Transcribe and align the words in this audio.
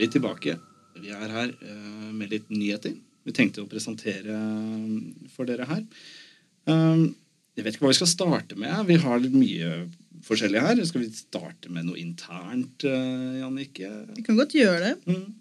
Er 0.00 0.06
vi 0.06 0.14
tilbake. 0.14 0.54
Vi 0.96 1.10
er 1.12 1.28
her 1.28 1.50
eh, 1.60 2.12
med 2.16 2.30
litt 2.32 2.46
nyheter. 2.48 2.94
Vi 3.28 3.32
tenkte 3.36 3.60
å 3.60 3.68
presentere 3.68 4.32
eh, 4.32 5.26
for 5.28 5.44
dere 5.44 5.66
her. 5.68 5.82
Um, 6.64 7.10
jeg 7.52 7.66
vet 7.66 7.76
ikke 7.76 7.84
hva 7.84 7.90
vi 7.90 7.98
skal 7.98 8.08
starte 8.08 8.56
med. 8.56 8.78
Vi 8.88 8.96
har 9.02 9.20
litt 9.20 9.36
mye 9.36 9.82
forskjellig 10.24 10.62
her. 10.64 10.80
Skal 10.88 11.04
vi 11.04 11.10
starte 11.12 11.68
med 11.68 11.90
noe 11.90 12.00
internt, 12.00 12.86
Jannicke? 12.86 13.90
Vi 14.16 14.24
kan 14.24 14.40
godt 14.40 14.56
gjøre 14.56 14.80
det. 14.86 14.94
Mm. 15.04 15.36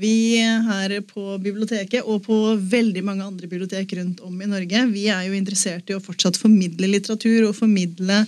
Vi 0.00 0.14
her 0.40 0.96
på 1.04 1.36
biblioteket 1.44 2.08
og 2.08 2.24
på 2.24 2.40
veldig 2.56 3.04
mange 3.04 3.28
andre 3.28 3.50
bibliotek 3.50 3.92
rundt 4.00 4.24
om 4.24 4.40
i 4.40 4.48
Norge, 4.48 4.86
vi 4.88 5.04
er 5.12 5.26
jo 5.28 5.36
interessert 5.36 5.92
i 5.92 5.98
å 5.98 6.00
fortsatt 6.00 6.40
formidle 6.40 6.88
litteratur 6.88 7.50
og 7.50 7.58
formidle 7.60 8.22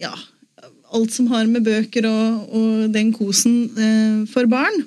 ja, 0.00 0.14
alt 0.96 1.12
som 1.14 1.28
har 1.30 1.48
med 1.50 1.64
bøker 1.66 2.06
og, 2.08 2.56
og 2.56 2.88
den 2.94 3.12
kosen 3.14 3.62
eh, 3.78 4.24
for 4.30 4.48
barn. 4.50 4.82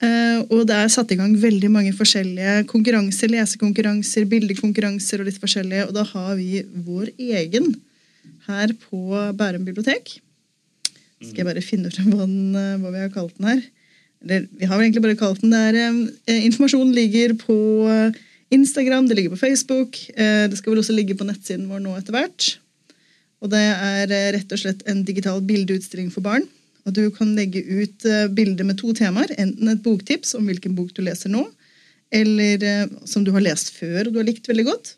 Eh, 0.00 0.38
og 0.48 0.64
det 0.68 0.76
er 0.76 0.92
satt 0.92 1.12
i 1.12 1.18
gang 1.18 1.34
veldig 1.36 1.70
mange 1.72 1.92
forskjellige 1.96 2.64
konkurranser, 2.70 3.32
lesekonkurranser, 3.34 4.28
bildekonkurranser 4.30 5.20
og 5.20 5.28
litt 5.28 5.40
forskjellige. 5.42 5.88
Og 5.88 5.96
da 5.96 6.06
har 6.12 6.32
vi 6.38 6.62
vår 6.86 7.12
egen 7.18 7.74
her 8.48 8.74
på 8.86 9.02
Bærum 9.36 9.66
bibliotek. 9.68 10.16
Skal 11.20 11.42
jeg 11.42 11.50
bare 11.50 11.64
finne 11.64 11.92
frem 11.92 12.14
hva, 12.14 12.24
den, 12.24 12.56
eh, 12.56 12.78
hva 12.80 12.94
vi 12.94 13.04
har 13.04 13.12
kalt 13.14 13.36
den 13.36 13.52
her. 13.52 13.62
Eller 14.20 14.48
vi 14.56 14.68
har 14.68 14.76
vel 14.76 14.88
egentlig 14.88 15.04
bare 15.04 15.20
kalt 15.20 15.40
den 15.40 15.54
der 15.54 15.76
Informasjonen 16.28 16.90
ligger 16.92 17.32
på 17.40 17.54
Instagram, 18.52 19.06
det 19.08 19.16
ligger 19.16 19.32
på 19.32 19.40
Facebook. 19.40 19.96
Det 20.12 20.58
skal 20.58 20.74
vel 20.74 20.82
også 20.82 20.92
ligge 20.92 21.16
på 21.16 21.24
nettsiden 21.24 21.70
vår 21.70 21.80
nå 21.80 21.94
etter 21.96 22.12
hvert. 22.12 22.48
Og 23.40 23.52
det 23.52 23.60
er 23.60 24.12
eh, 24.12 24.30
rett 24.36 24.52
og 24.52 24.60
slett 24.60 24.84
en 24.88 25.02
digital 25.08 25.40
bildeutstilling 25.44 26.10
for 26.12 26.24
barn. 26.24 26.46
Og 26.88 26.94
du 26.96 27.06
kan 27.14 27.32
legge 27.36 27.62
ut 27.64 28.06
eh, 28.08 28.28
bilder 28.32 28.68
med 28.68 28.80
to 28.80 28.92
temaer. 28.96 29.32
Enten 29.40 29.72
et 29.72 29.82
boktips 29.84 30.34
om 30.36 30.48
hvilken 30.48 30.76
bok 30.76 30.92
du 30.96 31.02
leser 31.04 31.32
nå, 31.32 31.46
eller 32.12 32.64
eh, 32.66 32.86
som 33.08 33.24
du 33.24 33.32
har 33.36 33.44
lest 33.44 33.72
før 33.76 34.06
og 34.06 34.12
du 34.12 34.20
har 34.20 34.28
likt 34.28 34.48
veldig 34.50 34.66
godt. 34.68 34.94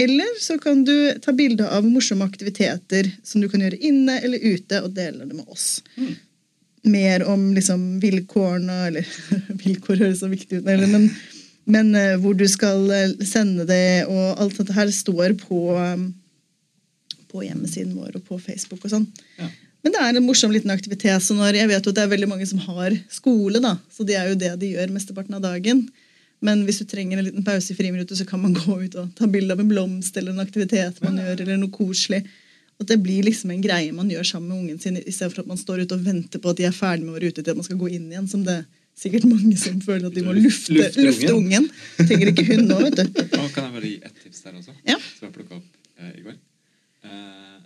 Eller 0.00 0.28
så 0.42 0.58
kan 0.58 0.82
du 0.84 1.14
ta 1.22 1.32
bilde 1.32 1.68
av 1.70 1.86
morsomme 1.86 2.26
aktiviteter 2.26 3.12
som 3.22 3.40
du 3.40 3.48
kan 3.48 3.62
gjøre 3.62 3.78
inne 3.78 4.18
eller 4.26 4.42
ute, 4.42 4.80
og 4.82 4.90
dele 4.96 5.22
det 5.22 5.36
med 5.36 5.46
oss. 5.46 5.84
Mer 6.84 7.22
om 7.30 7.46
liksom 7.54 7.84
vilkårene 8.02 8.80
Eller 8.88 9.06
vilkår 9.62 10.02
høres 10.02 10.18
så 10.20 10.28
viktig 10.28 10.58
ut, 10.58 10.66
eller, 10.66 10.90
men, 10.90 11.06
men 11.70 12.18
hvor 12.20 12.34
du 12.34 12.44
skal 12.50 12.90
sende 13.22 13.68
det, 13.70 14.10
og 14.10 14.42
alt 14.42 14.58
dette 14.58 14.74
her 14.74 14.90
står 14.92 15.38
på, 15.46 15.62
på 17.34 17.42
hjemmesiden 17.42 17.92
vår 17.98 18.20
og 18.20 18.24
på 18.28 18.38
Facebook 18.38 18.86
og 18.86 18.94
sånn. 18.94 19.06
Ja. 19.40 19.50
Men 19.84 19.92
det 19.92 20.00
er 20.00 20.16
en 20.16 20.24
morsom 20.24 20.52
liten 20.54 20.72
aktivitet. 20.72 21.20
så 21.22 21.34
når 21.36 21.58
Jeg 21.58 21.68
vet 21.68 21.84
jo 21.84 21.92
at 21.92 21.98
det 21.98 22.04
er 22.06 22.14
veldig 22.14 22.30
mange 22.30 22.46
som 22.48 22.62
har 22.64 22.94
skole, 23.12 23.60
da, 23.60 23.76
så 23.92 24.06
det 24.06 24.16
er 24.16 24.30
jo 24.30 24.38
det 24.40 24.54
de 24.62 24.72
gjør 24.72 24.94
mesteparten 24.94 25.36
av 25.36 25.44
dagen. 25.44 25.84
Men 26.44 26.64
hvis 26.64 26.80
du 26.80 26.86
trenger 26.88 27.18
en 27.18 27.26
liten 27.26 27.44
pause 27.44 27.72
i 27.72 27.76
friminuttet, 27.76 28.16
så 28.16 28.24
kan 28.28 28.40
man 28.40 28.56
gå 28.60 28.78
ut 28.86 28.96
og 29.00 29.12
ta 29.18 29.28
bilde 29.28 29.52
av 29.52 29.60
en 29.60 29.68
blomst 29.68 30.16
eller 30.16 30.32
en 30.32 30.44
aktivitet 30.44 31.02
man 31.04 31.20
gjør, 31.20 31.44
eller 31.44 31.60
noe 31.60 31.74
koselig. 31.74 32.22
At 32.80 32.88
det 32.90 32.98
blir 33.04 33.28
liksom 33.28 33.52
en 33.54 33.62
greie 33.62 33.92
man 33.94 34.08
gjør 34.10 34.26
sammen 34.32 34.48
med 34.50 34.62
ungen 34.62 34.80
sin, 34.82 34.96
istedenfor 34.98 35.44
at 35.44 35.52
man 35.52 35.60
står 35.60 35.84
ute 35.84 35.98
og 35.98 36.06
venter 36.06 36.42
på 36.42 36.50
at 36.50 36.58
de 36.58 36.66
er 36.68 36.74
ferdig 36.74 37.04
med 37.04 37.14
å 37.14 37.18
være 37.18 37.30
ute 37.34 37.44
til 37.44 37.52
at 37.52 37.60
man 37.60 37.68
skal 37.68 37.78
gå 37.80 37.92
inn 37.92 38.08
igjen. 38.08 38.30
Som 38.30 38.42
det 38.48 38.56
er 38.62 38.64
sikkert 38.98 39.28
mange 39.30 39.54
som 39.60 39.78
føler 39.84 40.08
at 40.08 40.16
de 40.16 40.24
må 40.26 40.34
lufte, 40.36 40.74
Lufte 40.74 41.04
lufte 41.06 41.36
ungen. 41.36 41.68
Trenger 42.00 42.32
ikke 42.32 42.48
hun 42.50 42.66
nå, 42.72 42.80
vet 42.88 42.98
du. 42.98 43.22
Og 43.38 43.52
kan 43.54 43.68
jeg 43.68 43.76
bare 43.76 43.92
gi 43.92 43.94
ett 44.00 44.18
tips 44.24 44.42
der 44.48 44.58
også? 44.58 44.74
Ja. 44.88 44.98
Som 45.20 45.28
jeg 45.28 45.36
plukka 45.38 45.60
opp 45.60 45.70
eh, 46.00 46.16
i 46.18 46.26
går. 46.26 46.40
Eh, 47.04 47.58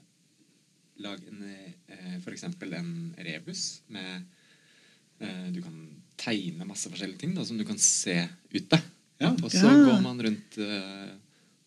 lag 1.05 1.21
en, 1.31 1.43
eh, 1.87 2.17
for 2.25 2.35
eksempel 2.35 2.73
en 2.75 3.15
rebus 3.23 3.81
med 3.95 4.25
eh, 5.21 5.47
Du 5.55 5.61
kan 5.63 5.77
tegne 6.19 6.67
masse 6.67 6.91
forskjellige 6.91 7.21
ting 7.23 7.35
da, 7.37 7.45
som 7.47 7.59
du 7.59 7.65
kan 7.65 7.79
se 7.79 8.17
ute. 8.51 8.81
Ja. 9.23 9.31
Og 9.43 9.51
så 9.51 9.63
Ja. 9.67 9.75
går 9.87 10.01
man 10.03 10.21
rundt 10.23 10.59
eh, 10.59 11.13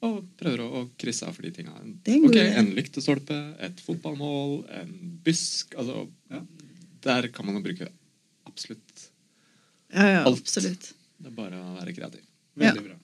og 0.01 0.23
prøver 0.39 0.63
å, 0.65 0.67
å 0.81 0.89
krysse 0.99 1.27
av 1.27 1.35
for 1.37 1.45
de 1.45 1.51
tinga. 1.53 1.75
Ok, 2.25 2.35
en 2.41 2.71
lyktestolpe, 2.75 3.35
et 3.61 3.79
fotballmål, 3.85 4.65
en 4.81 4.93
busk 5.23 5.75
altså, 5.77 6.07
Ja. 6.31 6.41
Der 7.01 7.27
kan 7.33 7.45
man 7.47 7.55
jo 7.57 7.61
bruke 7.65 7.88
absolutt 8.45 9.07
Ja, 9.93 10.05
ja, 10.07 10.19
Alt. 10.25 10.39
absolutt. 10.43 10.91
Det 11.21 11.27
er 11.31 11.35
bare 11.38 11.57
å 11.59 11.75
være 11.79 11.93
kreativ. 11.95 12.23
Veldig 12.57 12.83
bra. 12.85 12.95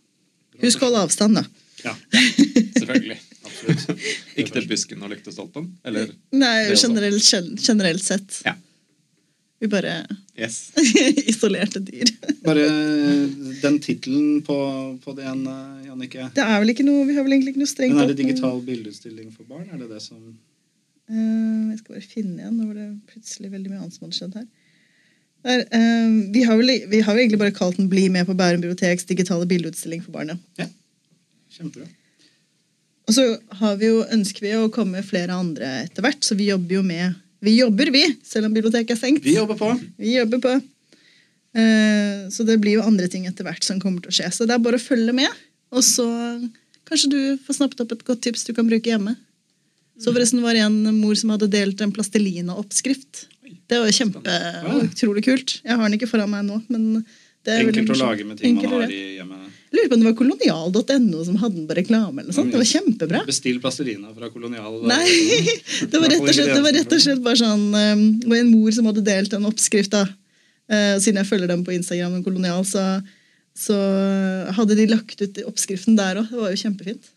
Bra 0.51 0.61
Husk 0.63 0.81
å 0.81 0.88
holde 0.89 1.03
avstand, 1.07 1.35
da. 1.39 1.44
Ja, 1.86 1.94
Selvfølgelig. 2.80 3.18
absolutt. 3.46 4.06
Ikke 4.36 4.56
til 4.56 4.70
busken 4.70 5.04
og 5.06 5.12
lyktestolpen? 5.14 5.68
Eller 5.86 6.10
Nei, 6.34 6.56
generelt, 6.74 7.34
generelt 7.62 8.04
sett. 8.04 8.42
Ja. 8.46 8.56
Vi 9.60 9.68
bare 9.68 10.00
Yes. 10.38 10.72
isolerte 11.32 11.80
dyr. 11.82 12.12
Bare 12.46 12.66
den 13.62 13.80
tittelen 13.82 14.44
på, 14.46 14.58
på 15.02 15.16
det 15.18 15.24
igjen, 15.26 15.48
eh, 15.50 15.88
Jannicke. 15.88 16.28
Det 16.36 16.44
er 16.44 16.60
vel 16.62 16.74
ikke 16.76 16.86
noe, 16.86 17.08
Vi 17.10 17.16
har 17.18 17.26
vel 17.26 17.34
egentlig 17.34 17.56
ikke 17.56 17.64
noe 17.64 17.72
strengt 17.72 17.98
Men 17.98 18.04
er 18.04 18.12
det 18.12 18.20
digital 18.20 18.62
bildeutstilling 18.68 19.32
for 19.34 19.50
barn? 19.50 19.66
Er 19.74 19.82
det 19.82 19.90
det 19.96 20.04
som 20.06 20.20
uh, 20.22 21.72
jeg 21.72 21.80
skal 21.80 21.96
bare 21.96 22.06
finne 22.06 22.44
igjen. 22.44 22.59
Nå 22.59 22.68
var 22.70 22.78
det 22.78 22.88
plutselig 23.09 23.52
veldig 23.56 23.74
mye 23.74 23.82
annet 23.82 23.98
som 23.98 24.06
hadde 24.06 24.20
skjedd 24.20 24.38
her. 24.38 24.48
Der, 25.48 25.64
uh, 25.74 26.20
vi, 26.36 26.44
har 26.46 26.59
vel, 26.62 26.74
vi 26.94 27.02
har 27.08 27.18
jo 27.18 27.24
egentlig 27.24 27.42
bare 27.42 27.58
kalt 27.58 27.82
den 27.82 27.90
'Bli 27.90 28.06
med 28.14 28.30
på 28.30 28.38
Bærum 28.38 28.62
biblioteks 28.62 29.09
digitale 29.09 29.50
bildeutstilling 29.50 30.06
for 30.06 30.14
barnet'. 30.14 30.38
Kjempebra. 31.53 31.88
Og 33.08 33.16
så 33.16 33.24
har 33.62 33.78
vi 33.80 33.88
jo, 33.88 34.02
ønsker 34.12 34.44
vi 34.44 34.56
å 34.58 34.68
komme 34.74 35.00
med 35.00 35.08
flere 35.08 35.35
andre 35.35 35.69
etter 35.85 36.03
hvert, 36.03 36.19
så 36.28 36.35
vi 36.35 36.50
jobber 36.52 36.80
jo 36.80 36.84
med 36.84 37.24
Vi 37.40 37.53
jobber, 37.53 37.91
vi, 37.94 38.02
selv 38.25 38.47
om 38.47 38.56
biblioteket 38.56 38.96
er 38.96 38.97
stengt. 38.97 39.22
Vi 39.22 39.35
jobber 39.35 39.59
på. 39.59 39.69
Vi 40.02 40.16
jobber 40.16 40.40
på. 40.41 40.56
Eh, 41.53 42.24
så 42.34 42.44
det 42.47 42.58
blir 42.63 42.80
jo 42.80 42.85
andre 42.88 43.06
ting 43.13 43.28
etter 43.30 43.46
hvert 43.46 43.63
som 43.63 43.78
kommer 43.80 44.02
til 44.02 44.09
å 44.09 44.16
skje. 44.18 44.31
Så 44.34 44.47
det 44.50 44.56
er 44.56 44.63
bare 44.63 44.80
å 44.80 44.81
følge 44.81 45.13
med. 45.16 45.30
Og 45.69 45.85
så 45.85 46.08
kanskje 46.90 47.12
du 47.13 47.19
får 47.46 47.59
snappet 47.59 47.84
opp 47.84 47.94
et 47.94 48.03
godt 48.08 48.24
tips 48.25 48.47
du 48.50 48.56
kan 48.58 48.66
bruke 48.66 48.90
hjemme. 48.90 49.14
Så 50.02 50.14
forresten 50.14 50.41
var 50.41 50.58
det 50.58 50.66
en 50.66 50.81
mor 50.97 51.14
som 51.18 51.34
hadde 51.34 51.50
delt 51.53 51.81
en 51.81 51.94
plastelina-oppskrift. 51.94 53.28
Det 53.68 53.79
var 53.81 53.94
kjempe, 53.96 54.34
utrolig 54.81 55.24
kult. 55.25 55.59
Jeg 55.64 55.78
har 55.78 55.84
den 55.85 55.97
ikke 55.97 56.09
foran 56.09 56.31
meg 56.31 56.46
nå, 56.47 56.59
men 56.74 57.03
det 57.46 57.53
er 57.53 57.66
veldig 57.66 57.84
Enkelt 57.84 57.96
å 57.96 58.02
lage 58.02 58.28
med 58.28 58.41
ting 58.41 58.59
man 58.59 58.75
har 58.75 58.94
i 58.94 59.02
hjemmet. 59.18 59.47
Lurer 59.75 59.89
på 59.91 59.95
om 59.97 60.03
det 60.03 60.07
var 60.07 60.16
kolonial.no 60.19 61.23
som 61.28 61.35
hadde 61.41 61.55
den 61.57 61.66
på 61.67 61.75
reklame. 61.75 62.22
eller 62.22 62.29
noe 62.31 62.35
sånt. 62.38 62.53
Det 62.53 62.61
var 62.61 62.69
kjempebra. 62.69 63.19
Bestill 63.28 63.57
plastelina 63.63 64.13
fra 64.16 64.29
Kolonial. 64.31 64.78
Nei, 64.88 65.07
det 65.91 66.00
var 66.00 66.07
rett 66.13 66.23
og 66.23 66.31
slett, 66.38 66.53
det 66.55 66.61
var 66.63 66.75
rett 66.78 66.94
og 66.95 67.03
slett 67.03 67.22
bare 67.25 67.39
sånn 67.41 67.66
um, 67.75 68.05
Det 68.22 68.29
var 68.31 68.38
en 68.39 68.51
mor 68.53 68.72
som 68.78 68.88
hadde 68.88 69.03
delt 69.03 69.33
en 69.35 69.50
oppskrift. 69.50 69.91
da. 69.91 70.05
Eh, 70.72 70.95
siden 71.03 71.19
jeg 71.19 71.28
følger 71.29 71.47
dem 71.51 71.66
på 71.67 71.75
Instagram, 71.75 72.16
den 72.17 72.23
kolonial, 72.25 72.63
så, 72.67 72.85
så 73.55 73.75
hadde 74.55 74.75
de 74.79 74.88
lagt 74.91 75.22
ut 75.23 75.38
oppskriften 75.47 75.95
der 75.99 76.22
òg. 76.23 76.31
Det 76.31 76.41
var 76.45 76.55
jo 76.55 76.61
kjempefint. 76.63 77.11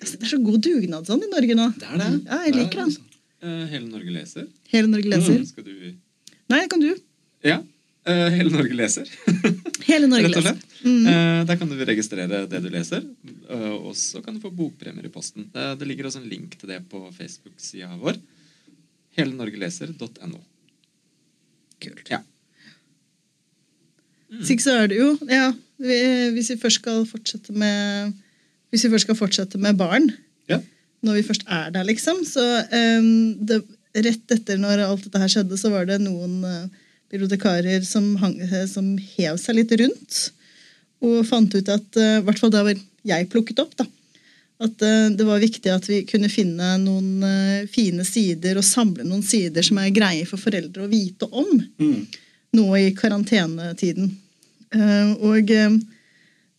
Altså, 0.00 0.16
Det 0.18 0.26
er 0.26 0.32
så 0.34 0.40
god 0.44 0.58
dugnad 0.64 1.06
sånn 1.08 1.22
i 1.24 1.30
Norge 1.32 1.54
nå. 1.56 1.68
Det 1.80 1.86
er 1.88 2.00
det. 2.02 2.08
Ja, 2.28 2.40
jeg 2.48 2.56
liker 2.58 2.80
den. 2.84 2.96
Eh, 3.44 3.62
Hele 3.72 3.86
Norge 3.92 4.12
leser. 4.16 4.48
Hele 4.72 4.88
Norge 4.90 5.12
leser. 5.12 5.44
Skal 5.52 5.64
du 5.68 5.92
Nei, 6.52 6.64
kan 6.68 6.80
du. 6.82 6.90
Ja. 7.44 7.60
eh, 8.08 8.28
Hele 8.36 8.50
Norge 8.52 8.76
leser, 8.76 9.08
Hele 9.94 10.08
Norge 10.10 10.28
rett 10.28 10.36
og 10.36 10.44
leser. 10.44 10.58
slett. 10.58 10.78
Mm. 10.84 11.06
Eh, 11.10 11.40
Der 11.48 11.58
kan 11.60 11.70
du 11.70 11.76
registrere 11.86 12.40
det 12.50 12.60
du 12.64 12.68
leser, 12.72 13.04
eh, 13.48 13.70
og 13.74 13.94
så 13.98 14.22
kan 14.24 14.34
du 14.36 14.42
få 14.42 14.50
bokpremier 14.54 15.06
i 15.06 15.12
posten. 15.14 15.46
Det, 15.54 15.66
det 15.80 15.88
ligger 15.88 16.10
også 16.10 16.22
en 16.22 16.28
link 16.30 16.58
til 16.60 16.72
det 16.74 16.80
på 16.90 17.02
Facebook-sida 17.16 17.94
vår. 18.02 18.18
Helenorgeleser.no. 19.18 20.40
Kult. 21.84 22.08
Ja. 22.10 22.20
Mm. 24.34 24.42
så 24.58 24.72
er 24.80 24.88
det 24.90 24.96
jo 24.98 25.12
ja, 25.28 25.52
vi, 25.78 25.96
Hvis 26.34 26.48
vi 26.50 26.56
først 26.58 26.80
skal 26.80 27.04
fortsette 27.06 27.52
med 27.54 28.14
Hvis 28.72 28.82
vi 28.86 28.90
først 28.90 29.06
skal 29.06 29.18
fortsette 29.18 29.60
med 29.62 29.76
barn, 29.78 30.08
Ja. 30.50 30.58
når 31.04 31.20
vi 31.20 31.22
først 31.28 31.44
er 31.46 31.70
der, 31.70 31.84
liksom, 31.84 32.24
så 32.26 32.42
um, 32.98 33.34
det, 33.46 33.60
Rett 33.94 34.32
etter 34.34 34.58
når 34.58 34.82
alt 34.88 35.04
dette 35.04 35.20
her 35.22 35.30
skjedde, 35.30 35.54
så 35.60 35.70
var 35.70 35.86
det 35.86 36.00
noen 36.02 36.40
eh, 36.42 36.64
bibliotekarer 37.14 37.84
som, 37.86 38.12
hang, 38.20 38.36
eh, 38.42 38.64
som 38.70 38.94
hev 39.16 39.38
seg 39.40 39.60
litt 39.62 39.74
rundt. 39.80 40.20
Og 41.04 41.22
fant 41.28 41.52
ut 41.54 41.68
at 41.70 42.00
eh, 42.00 42.18
I 42.20 42.24
hvert 42.26 42.40
fall 42.42 42.52
da 42.54 42.64
var 42.66 42.78
jeg 43.04 43.30
plukket 43.32 43.60
opp, 43.62 43.74
da. 43.80 43.86
At 44.64 44.82
eh, 44.86 45.08
det 45.14 45.24
var 45.26 45.42
viktig 45.42 45.70
at 45.72 45.88
vi 45.90 46.02
kunne 46.08 46.30
finne 46.32 46.74
noen 46.82 47.24
eh, 47.26 47.64
fine 47.70 48.04
sider 48.06 48.60
og 48.60 48.64
samle 48.66 49.02
noen 49.06 49.24
sider 49.26 49.66
som 49.66 49.80
er 49.82 49.90
greie 49.94 50.26
for 50.28 50.40
foreldre 50.40 50.86
å 50.86 50.92
vite 50.92 51.26
om 51.30 51.50
Mm. 51.80 52.04
nå 52.54 52.68
i 52.78 52.92
karantenetiden. 52.94 54.12
Eh, 54.74 55.10
og 55.26 55.50
eh, 55.50 55.74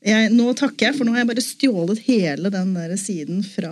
jeg, 0.05 0.33
nå 0.35 0.51
takker 0.59 0.89
jeg, 0.89 0.97
for 0.97 1.07
nå 1.07 1.15
har 1.15 1.23
jeg 1.23 1.29
bare 1.31 1.43
stjålet 1.47 2.03
hele 2.05 2.51
den 2.53 2.75
der 2.75 2.93
siden 2.99 3.39
fra 3.47 3.71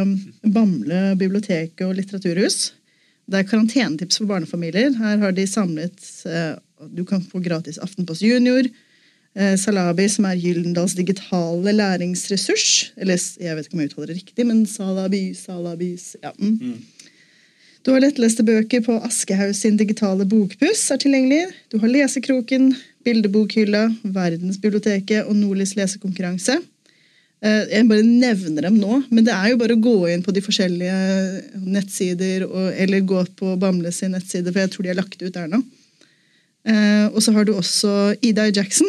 eh, 0.00 0.14
Bamble 0.54 1.02
bibliotek 1.20 1.82
og 1.84 1.96
litteraturhus. 1.98 2.70
Det 3.24 3.40
er 3.40 3.46
karantenetips 3.48 4.20
for 4.20 4.28
barnefamilier. 4.28 4.92
Her 4.98 5.20
har 5.22 5.32
de 5.36 5.46
samlet 5.48 6.08
eh, 6.28 6.56
Du 6.92 7.04
kan 7.08 7.22
få 7.24 7.40
gratis 7.40 7.78
Aftenpost 7.80 8.22
Junior. 8.24 8.68
Eh, 9.34 9.54
Salabi, 9.58 10.06
som 10.12 10.28
er 10.28 10.38
Gyldendals 10.38 10.94
digitale 10.98 11.72
læringsressurs. 11.74 12.92
Eller 13.00 13.18
jeg 13.40 13.56
vet 13.56 13.66
ikke 13.66 13.78
om 13.78 13.82
jeg 13.82 13.92
uttaler 13.92 14.12
det 14.12 14.18
riktig, 14.20 14.46
men 14.46 14.66
Salabi, 14.68 15.24
Salabi 15.38 15.94
ja. 16.22 16.34
mm. 16.38 16.76
Du 17.84 17.90
har 17.92 18.00
lettleste 18.00 18.44
bøker 18.46 18.80
på 18.80 18.94
Aschehoug 19.04 19.52
sin 19.56 19.74
digitale 19.76 20.24
bokbuss 20.24 20.86
er 20.92 21.00
tilgjengelig. 21.02 21.50
Du 21.68 21.76
har 21.82 21.90
Lesekroken, 21.90 22.70
Bildebokhylla, 23.04 23.90
Verdensbiblioteket 24.14 25.26
og 25.28 25.36
Nordlys 25.36 25.74
lesekonkurranse. 25.76 26.62
Eh, 27.44 27.64
Jeg 27.74 27.88
bare 27.90 28.04
nevner 28.06 28.68
dem 28.68 28.78
nå, 28.80 29.02
men 29.10 29.24
det 29.26 29.34
er 29.34 29.52
jo 29.52 29.60
bare 29.60 29.76
å 29.76 29.84
gå 29.84 29.94
inn 30.12 30.22
på 30.24 30.32
de 30.32 30.42
forskjellige 30.44 31.60
nettsider, 31.60 32.46
og, 32.48 32.70
eller 32.72 33.04
gå 33.04 33.24
på 33.36 33.54
Bamles 33.60 34.00
nettside, 34.08 34.48
for 34.50 34.62
jeg 34.62 34.72
tror 34.72 34.86
de 34.86 34.92
er 34.94 35.00
lagt 35.00 35.20
ut 35.20 35.32
der 35.34 35.50
nå. 35.52 35.60
Eh, 36.64 37.06
Og 37.12 37.20
så 37.22 37.34
har 37.36 37.44
du 37.44 37.52
også 37.54 38.14
Ida 38.24 38.48
Jackson. 38.48 38.88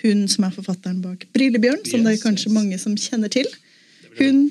Hun 0.00 0.22
som 0.32 0.46
er 0.46 0.54
forfatteren 0.54 1.02
bak 1.04 1.26
Brillebjørn, 1.36 1.82
som 1.84 2.04
det 2.04 2.14
er 2.14 2.22
kanskje 2.22 2.52
mange 2.54 2.78
som 2.80 2.94
kjenner 2.96 3.28
til. 3.28 3.44
Hun, 4.16 4.46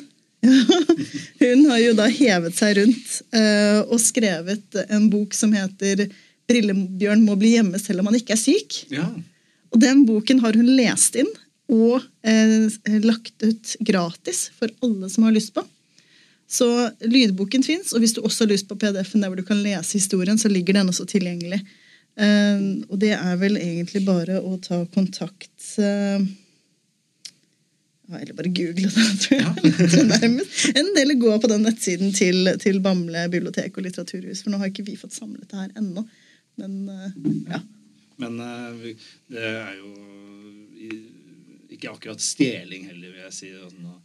ja, 0.46 0.52
Hun, 0.70 1.00
hun 1.42 1.64
har 1.72 1.80
jo 1.82 1.96
da 1.98 2.06
hevet 2.06 2.54
seg 2.54 2.76
rundt 2.78 3.16
eh, 3.34 3.80
og 3.82 3.98
skrevet 4.04 4.78
en 4.86 5.08
bok 5.10 5.34
som 5.34 5.56
heter 5.58 6.06
'Brillebjørn 6.46 7.24
må 7.26 7.34
bli 7.42 7.56
hjemme 7.56 7.80
selv 7.82 8.04
om 8.04 8.12
han 8.12 8.20
ikke 8.20 8.36
er 8.36 8.44
syk'. 8.44 8.84
Ja. 8.94 9.08
Og 9.74 9.82
den 9.82 10.06
boken 10.06 10.44
har 10.44 10.54
hun 10.54 10.70
lest 10.78 11.18
inn 11.18 11.32
og 11.72 12.04
eh, 12.28 13.00
lagt 13.04 13.44
ut 13.44 13.76
gratis 13.80 14.50
for 14.58 14.70
alle 14.86 15.10
som 15.10 15.26
har 15.26 15.34
lyst 15.36 15.54
på. 15.56 15.64
Så 16.48 16.68
lydboken 17.02 17.64
fins, 17.66 17.94
og 17.94 18.04
hvis 18.04 18.14
du 18.14 18.22
også 18.22 18.46
har 18.46 18.54
lyst 18.54 18.68
på 18.70 18.78
PDF-en 18.78 19.24
der 19.24 19.32
hvor 19.32 19.40
du 19.40 19.48
kan 19.48 19.64
lese 19.64 19.98
historien, 19.98 20.38
så 20.38 20.52
ligger 20.52 20.78
den 20.78 20.92
også 20.92 21.08
tilgjengelig. 21.10 21.64
Eh, 22.22 22.66
og 22.86 23.00
det 23.02 23.16
er 23.18 23.38
vel 23.42 23.58
egentlig 23.58 24.06
bare 24.06 24.38
å 24.40 24.56
ta 24.64 24.78
kontakt 24.94 25.66
eh, 25.84 26.22
Eller 28.08 28.38
bare 28.38 28.54
google 28.56 28.88
det, 28.88 29.08
tror 29.26 29.42
jeg. 29.42 30.06
Nærmest. 30.14 30.62
En 30.78 30.94
del 30.96 31.16
går 31.20 31.42
på 31.42 31.50
den 31.52 31.66
nettsiden 31.66 32.14
til, 32.16 32.54
til 32.62 32.80
Bamble 32.86 33.26
bibliotek 33.34 33.76
og 33.76 33.88
litteraturhus, 33.88 34.46
for 34.46 34.54
nå 34.54 34.62
har 34.62 34.70
ikke 34.70 34.86
vi 34.86 35.00
fått 35.02 35.18
samlet 35.18 35.50
det 35.50 35.64
her 35.64 35.74
ennå. 35.82 36.06
Men 36.62 36.78
eh, 36.94 37.18
ja. 37.50 37.64
Men 38.22 38.40
eh, 38.40 38.94
det 39.34 39.50
er 39.50 39.74
jo 39.80 39.92
ikke 41.78 41.92
akkurat 41.94 42.22
stjeling 42.24 42.86
heller, 42.90 43.12
vil 43.14 43.24
jeg 43.26 43.34
si. 43.34 43.50
Altså, 43.54 43.80
nå- 43.82 44.02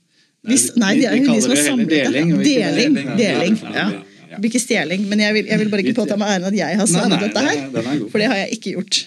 Hvis, 0.48 0.64
nei, 0.80 0.94
det 0.96 1.04
er 1.10 1.16
jo 1.18 1.34
de 1.34 1.40
som 1.44 1.50
har 1.52 1.62
samlet. 1.66 1.88
Deling, 1.90 2.30
Deling. 2.44 2.94
deling, 3.18 3.56
Ja. 3.74 3.88
Det 4.30 4.38
blir 4.38 4.50
ikke 4.52 4.60
stjeling, 4.62 5.08
men 5.10 5.18
jeg 5.18 5.34
vil, 5.34 5.46
jeg 5.50 5.58
vil 5.58 5.68
bare 5.72 5.82
ikke 5.82 5.94
påta 5.98 6.16
meg 6.16 6.28
æren 6.36 6.44
at 6.46 6.54
jeg 6.54 6.76
har 6.78 6.86
Nei, 6.86 6.92
samlet 6.92 7.18
nei, 7.18 7.28
dette 7.28 7.40
her. 7.42 7.56
er- 7.66 7.88
er. 8.04 8.04
For 8.12 8.18
det 8.22 8.28
har 8.30 8.36
jeg 8.44 8.50
ikke 8.58 8.72
gjort. 8.76 8.98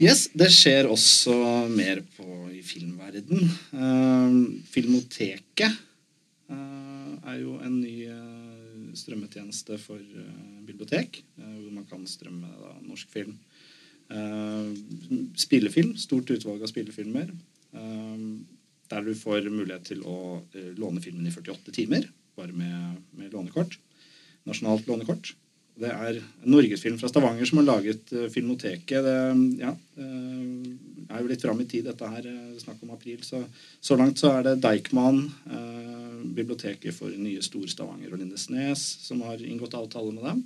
Yes, 0.00 0.28
det 0.34 0.48
skjer 0.50 0.88
også 0.90 1.34
mer 1.70 2.00
på 2.16 2.50
i 2.50 2.62
filmverden. 2.64 3.44
Uh, 3.70 4.60
Filmoteket 4.72 5.70
uh, 6.50 7.14
er 7.30 7.38
jo 7.42 7.58
en 7.62 7.76
ny 7.82 8.08
uh, 8.08 8.94
strømmetjeneste 8.94 9.76
for 9.82 9.98
eh, 9.98 10.34
bibliotek, 10.66 11.16
hvor 11.36 11.70
man 11.74 11.84
kan 11.90 12.04
strømme 12.06 12.46
da, 12.46 12.74
norsk 12.86 13.08
film. 13.10 13.32
Eh, 14.06 14.68
spillefilm, 15.42 15.96
stort 15.98 16.30
utvalg 16.30 16.62
av 16.62 16.70
spillefilmer. 16.70 17.32
Eh, 17.74 18.26
der 18.94 19.06
du 19.06 19.14
får 19.18 19.48
mulighet 19.50 19.88
til 19.92 20.04
å 20.06 20.18
eh, 20.54 20.72
låne 20.78 21.02
filmen 21.04 21.26
i 21.26 21.34
48 21.34 21.74
timer, 21.74 22.08
bare 22.38 22.54
med, 22.56 23.00
med 23.18 23.32
lånekort. 23.34 23.78
Nasjonalt 24.48 24.86
lånekort. 24.90 25.34
Det 25.74 25.90
er 25.90 26.20
norgesfilm 26.46 27.00
fra 27.00 27.08
Stavanger 27.10 27.48
som 27.48 27.58
har 27.58 27.66
laget 27.66 28.12
uh, 28.14 28.28
Filmoteket. 28.30 29.02
Det 29.02 29.14
ja, 29.58 29.72
eh, 29.98 30.52
er 31.08 31.22
jo 31.22 31.30
litt 31.30 31.42
fram 31.42 31.62
i 31.64 31.66
tid, 31.66 31.88
dette 31.88 32.10
her. 32.12 32.28
eh, 32.30 32.60
Snakk 32.62 32.82
om 32.86 32.92
april. 32.94 33.24
Så, 33.26 33.40
så 33.82 33.98
langt 33.98 34.22
så 34.22 34.30
er 34.36 34.46
det 34.46 34.60
Deichman, 34.62 35.24
eh, 35.50 36.20
biblioteket 36.36 36.94
for 36.94 37.10
nye 37.18 37.42
Stor-Stavanger 37.42 38.14
og 38.14 38.22
Lindesnes, 38.22 38.84
som 39.02 39.24
har 39.26 39.42
inngått 39.42 39.74
avtale 39.78 40.14
med 40.14 40.28
dem. 40.28 40.44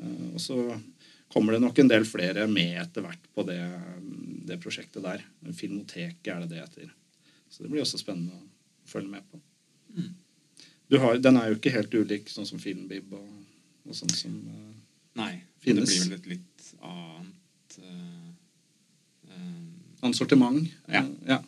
Eh, 0.00 0.24
og 0.32 0.40
så 0.40 0.62
kommer 1.32 1.54
det 1.54 1.62
nok 1.62 1.78
en 1.78 1.90
del 1.90 2.06
flere 2.08 2.46
med 2.50 2.78
etter 2.80 3.04
hvert 3.04 3.26
på 3.34 3.44
det, 3.48 3.60
det 4.48 4.60
prosjektet 4.62 5.04
der. 5.04 5.24
Filmoteket 5.56 6.32
er 6.32 6.44
det 6.44 6.52
det 6.54 6.62
heter. 6.62 6.94
Så 7.48 7.64
det 7.64 7.72
blir 7.72 7.84
også 7.84 8.00
spennende 8.00 8.36
å 8.36 8.88
følge 8.88 9.12
med 9.12 9.24
på. 9.30 9.40
Mm. 9.96 10.14
Du 10.88 10.96
har, 11.02 11.18
den 11.20 11.36
er 11.36 11.50
jo 11.50 11.58
ikke 11.58 11.74
helt 11.74 11.94
ulik 11.94 12.30
sånn 12.32 12.48
som 12.48 12.60
Filmbib 12.62 13.12
og, 13.16 13.28
og 13.84 13.96
sånn 13.96 14.12
som 14.16 14.36
uh, 14.48 14.72
Nei. 15.20 15.34
Finnes. 15.60 15.90
Det 15.90 15.98
blir 15.98 16.04
vel 16.06 16.18
et 16.18 16.28
litt 16.36 16.68
annet 16.86 17.78
uh, 17.82 18.28
uh, 19.28 19.66
annet 20.00 20.16
sortiment. 20.16 20.62
Ja. 20.86 21.02
Eh, 21.02 21.34
ja. 21.34 21.42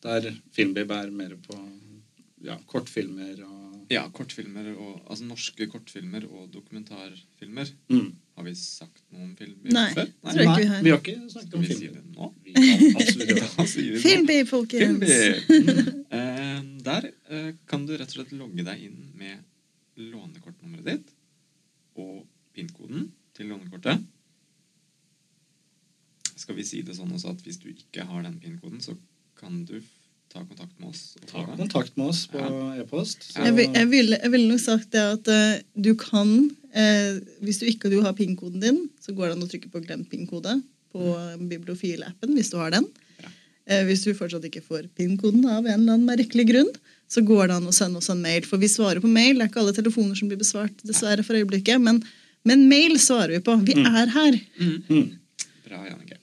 Der 0.00 0.30
Filmbib 0.56 0.92
er 0.96 1.10
mer 1.12 1.34
på 1.44 1.58
ja, 2.46 2.56
kortfilmer 2.70 3.42
og 3.44 3.58
Ja, 3.90 4.06
kortfilmer 4.14 4.70
og 4.72 5.00
Altså 5.10 5.26
norske 5.26 5.66
kortfilmer 5.68 6.24
og 6.30 6.48
dokumentarfilmer. 6.54 7.72
mm. 7.90 8.08
Har 8.40 8.46
vi 8.46 8.54
sagt 8.56 9.02
noe 9.12 9.26
om 9.26 9.32
film 9.36 9.66
Nei. 9.68 9.90
før? 9.92 10.06
Tror 10.24 10.38
jeg 10.40 10.48
ikke 10.48 10.60
vi 10.60 10.68
har. 10.70 10.84
vi 10.84 10.92
har 10.94 11.00
ikke 11.02 11.14
snakket 11.28 11.50
Skal 11.50 11.58
om 11.58 11.64
vi 11.66 11.74
si 11.76 11.88
det 11.92 12.04
nå? 12.14 12.28
Vi 12.46 12.54
kan 12.54 12.94
absolutt 13.02 13.32
gjøre 13.32 13.40
det. 13.40 13.48
Da 13.58 13.66
sier 13.68 13.82
vi 13.84 13.90
det 13.90 13.98
nå. 13.98 14.04
Filmby, 14.06 14.36
folkens! 14.48 15.12
Filmby. 15.50 15.96
Eh, 16.10 16.62
der 16.82 17.04
eh, 17.30 17.50
kan 17.70 17.84
du 17.86 17.92
rett 17.94 18.08
og 18.08 18.16
slett 18.16 18.32
logge 18.34 18.64
deg 18.66 18.80
inn 18.88 18.96
med 19.20 19.44
lånekortnummeret 20.10 20.88
ditt 20.88 21.12
og 22.00 22.24
PIN-koden 22.56 23.04
til 23.36 23.52
lånekortet. 23.52 24.00
Skal 26.40 26.56
vi 26.58 26.64
si 26.66 26.80
det 26.82 26.96
sånn 26.96 27.12
også 27.14 27.34
at 27.36 27.44
hvis 27.44 27.60
du 27.62 27.68
ikke 27.70 28.08
har 28.08 28.24
den 28.24 28.40
PIN-koden, 28.42 28.80
så 28.82 28.96
kan 29.38 29.60
du 29.68 29.76
ta 30.30 30.40
kontakt 30.46 30.76
med 30.78 30.88
oss. 30.92 31.02
Ta 31.26 31.42
kontakt 31.58 31.96
med 31.98 32.06
oss 32.12 32.26
på 32.30 32.38
Ja. 32.38 32.74
e-post. 32.82 33.32
Jeg, 33.36 33.54
vil- 33.56 33.72
jeg 33.74 33.88
ville 33.90 34.18
jeg 34.22 34.30
ville 34.30 34.48
nok 34.52 34.60
sagt 34.62 34.90
det 34.94 35.00
at 35.16 35.28
uh, 35.28 35.60
du 35.74 35.94
kan 35.98 36.28
uh, 36.50 37.12
Hvis 37.42 37.58
du 37.60 37.66
ikke 37.66 37.90
du 37.90 38.00
har 38.04 38.12
PIN-koden 38.14 38.60
din, 38.62 38.78
så 39.02 39.12
går 39.12 39.26
det 39.28 39.36
an 39.36 39.42
å 39.42 39.50
trykke 39.50 39.70
på 39.72 39.82
'glem 39.82 40.04
PIN-kode' 40.06 40.62
på 40.94 41.02
Bibliofil-appen 41.50 42.34
hvis 42.34 42.50
du 42.50 42.56
har 42.58 42.70
den. 42.70 42.86
Ja. 43.20 43.28
Uh, 43.70 43.84
hvis 43.90 44.04
du 44.06 44.14
fortsatt 44.14 44.44
ikke 44.46 44.62
får 44.62 44.88
PIN-koden 44.96 45.44
av 45.50 45.66
en 45.66 45.80
eller 45.80 45.94
annen 45.98 46.06
merkelig 46.06 46.46
grunn, 46.50 46.70
så 47.10 47.22
går 47.26 47.48
det 47.50 47.56
an 47.58 47.66
å 47.66 47.74
sende 47.74 47.98
oss 47.98 48.08
en 48.10 48.22
mail. 48.22 48.42
For 48.46 48.56
vi 48.58 48.68
svarer 48.70 49.00
på 49.02 49.10
mail. 49.10 49.34
Det 49.38 49.42
er 49.44 49.50
ikke 49.50 49.60
alle 49.64 49.74
telefoner 49.74 50.14
som 50.14 50.28
blir 50.30 50.38
besvart, 50.38 50.76
dessverre, 50.86 51.24
for 51.26 51.34
øyeblikket. 51.34 51.80
Men, 51.82 51.98
men 52.46 52.68
mail 52.70 52.94
svarer 53.02 53.34
vi 53.34 53.40
på. 53.42 53.56
Vi 53.66 53.74
Mm. 53.74 53.86
er 53.98 54.06
her. 54.14 54.38
Mm. 54.60 54.82
Mm. 54.88 55.08
Bra, 55.66 55.80
Jannicke. 55.90 56.18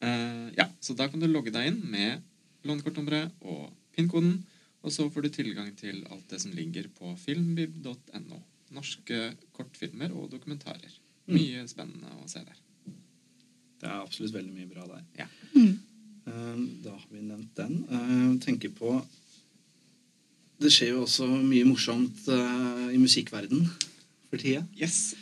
Eh, 0.00 0.48
ja, 0.56 0.66
så 0.80 0.96
da 0.96 1.06
kan 1.08 1.20
du 1.20 1.26
logge 1.28 1.52
deg 1.52 1.66
inn 1.68 1.82
med 1.90 2.22
lånekortnummeret 2.64 3.32
og 3.42 3.70
PIN-koden. 3.96 4.42
Og 4.84 4.92
så 4.92 5.06
får 5.10 5.22
du 5.24 5.28
tilgang 5.32 5.70
til 5.78 6.02
alt 6.12 6.28
det 6.28 6.40
som 6.42 6.52
ligger 6.52 6.88
på 6.98 7.14
filmbib.no. 7.22 8.40
Norske 8.74 9.32
kortfilmer 9.56 10.12
og 10.12 10.30
dokumentarer. 10.34 10.92
Mm. 11.28 11.34
Mye 11.38 11.62
spennende 11.70 12.10
å 12.20 12.26
se 12.28 12.42
der. 12.44 12.58
Det 13.80 13.88
er 13.88 14.00
absolutt 14.02 14.34
veldig 14.34 14.52
mye 14.54 14.68
bra 14.68 14.84
der. 14.90 15.04
Ja. 15.22 15.26
Mm. 15.54 15.78
Eh, 16.26 16.58
Da 16.84 16.90
har 16.96 17.06
vi 17.12 17.20
nevnt 17.24 17.54
den. 17.56 17.78
Jeg 17.90 18.40
tenker 18.44 18.72
på 18.76 18.94
Det 20.60 20.70
skjer 20.72 20.92
jo 20.94 21.02
også 21.04 21.26
mye 21.28 21.64
morsomt 21.66 22.28
eh, 22.30 22.84
i 22.94 22.98
musikkverden 23.00 23.64
for 24.30 24.38
tida. 24.40 24.62
Yes! 24.78 25.14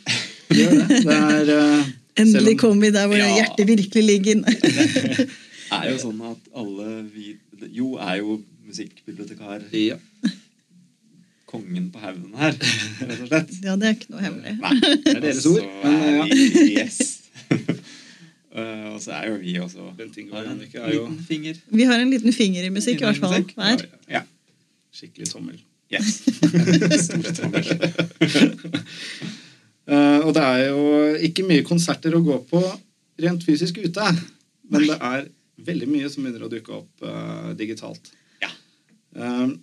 Det 0.49 0.59
gjør 0.59 0.75
det. 0.83 0.99
Det 1.07 1.15
er 1.17 1.49
eh, 1.55 1.87
Endelig 2.21 2.53
om- 2.53 2.59
kom 2.61 2.81
vi 2.83 2.91
der 2.93 3.07
hvor 3.09 3.17
Ja. 3.17 3.31
hjertet 3.39 3.67
virkelig 3.67 4.03
ligger. 4.05 4.43
Er 5.81 5.91
jo 5.93 5.97
sånn 6.03 6.21
at 6.31 6.49
alle 6.55 6.87
vi 7.13 7.37
Jo 7.73 7.95
er 7.97 8.17
jo 8.21 8.39
musikkbibliotekar 8.67 9.65
Ja. 9.75 9.97
kongen 11.53 11.91
på 11.93 11.99
haugen 12.01 12.31
her, 12.39 12.55
rett 12.57 13.19
og 13.21 13.27
slett. 13.29 13.51
ja, 13.63 13.75
det 13.77 13.85
er 13.89 13.93
ikke 13.97 14.09
noe 14.15 14.23
hemmelig. 14.23 14.53
Nei. 14.57 14.71
Det 15.05 15.11
er 15.15 15.19
deres 15.21 15.45
ord, 15.45 15.59
så 15.61 15.83
men, 15.83 16.21
er 16.21 16.31
vi- 16.31 16.77
Yes. 16.77 17.01
Eh, 18.53 18.83
og 18.93 18.99
så 19.01 19.15
er 19.17 19.31
jo 19.31 19.37
vi 19.41 19.55
også 19.57 19.81
har 19.81 20.45
en 20.45 20.59
liten 20.61 21.15
finger. 21.25 21.55
Vi 21.73 21.83
har 21.89 21.97
en 21.97 22.09
liten 22.13 22.33
finger 22.33 22.63
i 22.67 22.69
musikk, 22.69 22.99
i 23.01 23.05
hvert 23.07 23.17
fall. 23.17 23.43
Hver. 23.57 23.81
Ja. 24.07 24.19
Skikkelig 24.93 25.25
tommel. 25.31 25.55
Yes. 25.89 26.19
Stor 27.07 27.31
tommel. 27.33 27.65
uh, 29.89 30.19
og 30.27 30.29
det 30.37 30.43
er 30.43 30.61
jo 30.69 30.83
ikke 31.29 31.45
mye 31.49 31.65
konserter 31.65 32.13
å 32.13 32.21
gå 32.23 32.37
på 32.51 32.61
rent 33.25 33.41
fysisk 33.45 33.81
ute. 33.81 34.05
Men 34.69 34.85
det 34.85 34.99
er 35.01 35.25
veldig 35.61 35.89
mye 35.89 36.09
som 36.09 36.25
begynner 36.25 36.45
å 36.47 36.51
dukke 36.51 36.75
opp 36.75 37.05
uh, 37.05 37.53
digitalt. 37.57 38.11
Ja. 38.41 38.49
Uh, 39.15 39.53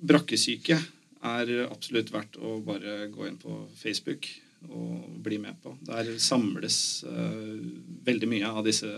brakkesyke 0.00 0.78
er 1.20 1.50
absolutt 1.66 2.12
verdt 2.12 2.38
å 2.40 2.58
bare 2.64 3.08
gå 3.12 3.26
inn 3.28 3.40
på 3.40 3.62
Facebook 3.76 4.28
og 4.68 5.20
bli 5.24 5.38
med 5.40 5.56
på. 5.62 5.72
Der 5.88 6.12
samles 6.20 7.02
uh, 7.08 7.60
veldig 8.04 8.28
mye 8.28 8.48
av 8.48 8.64
disse, 8.66 8.88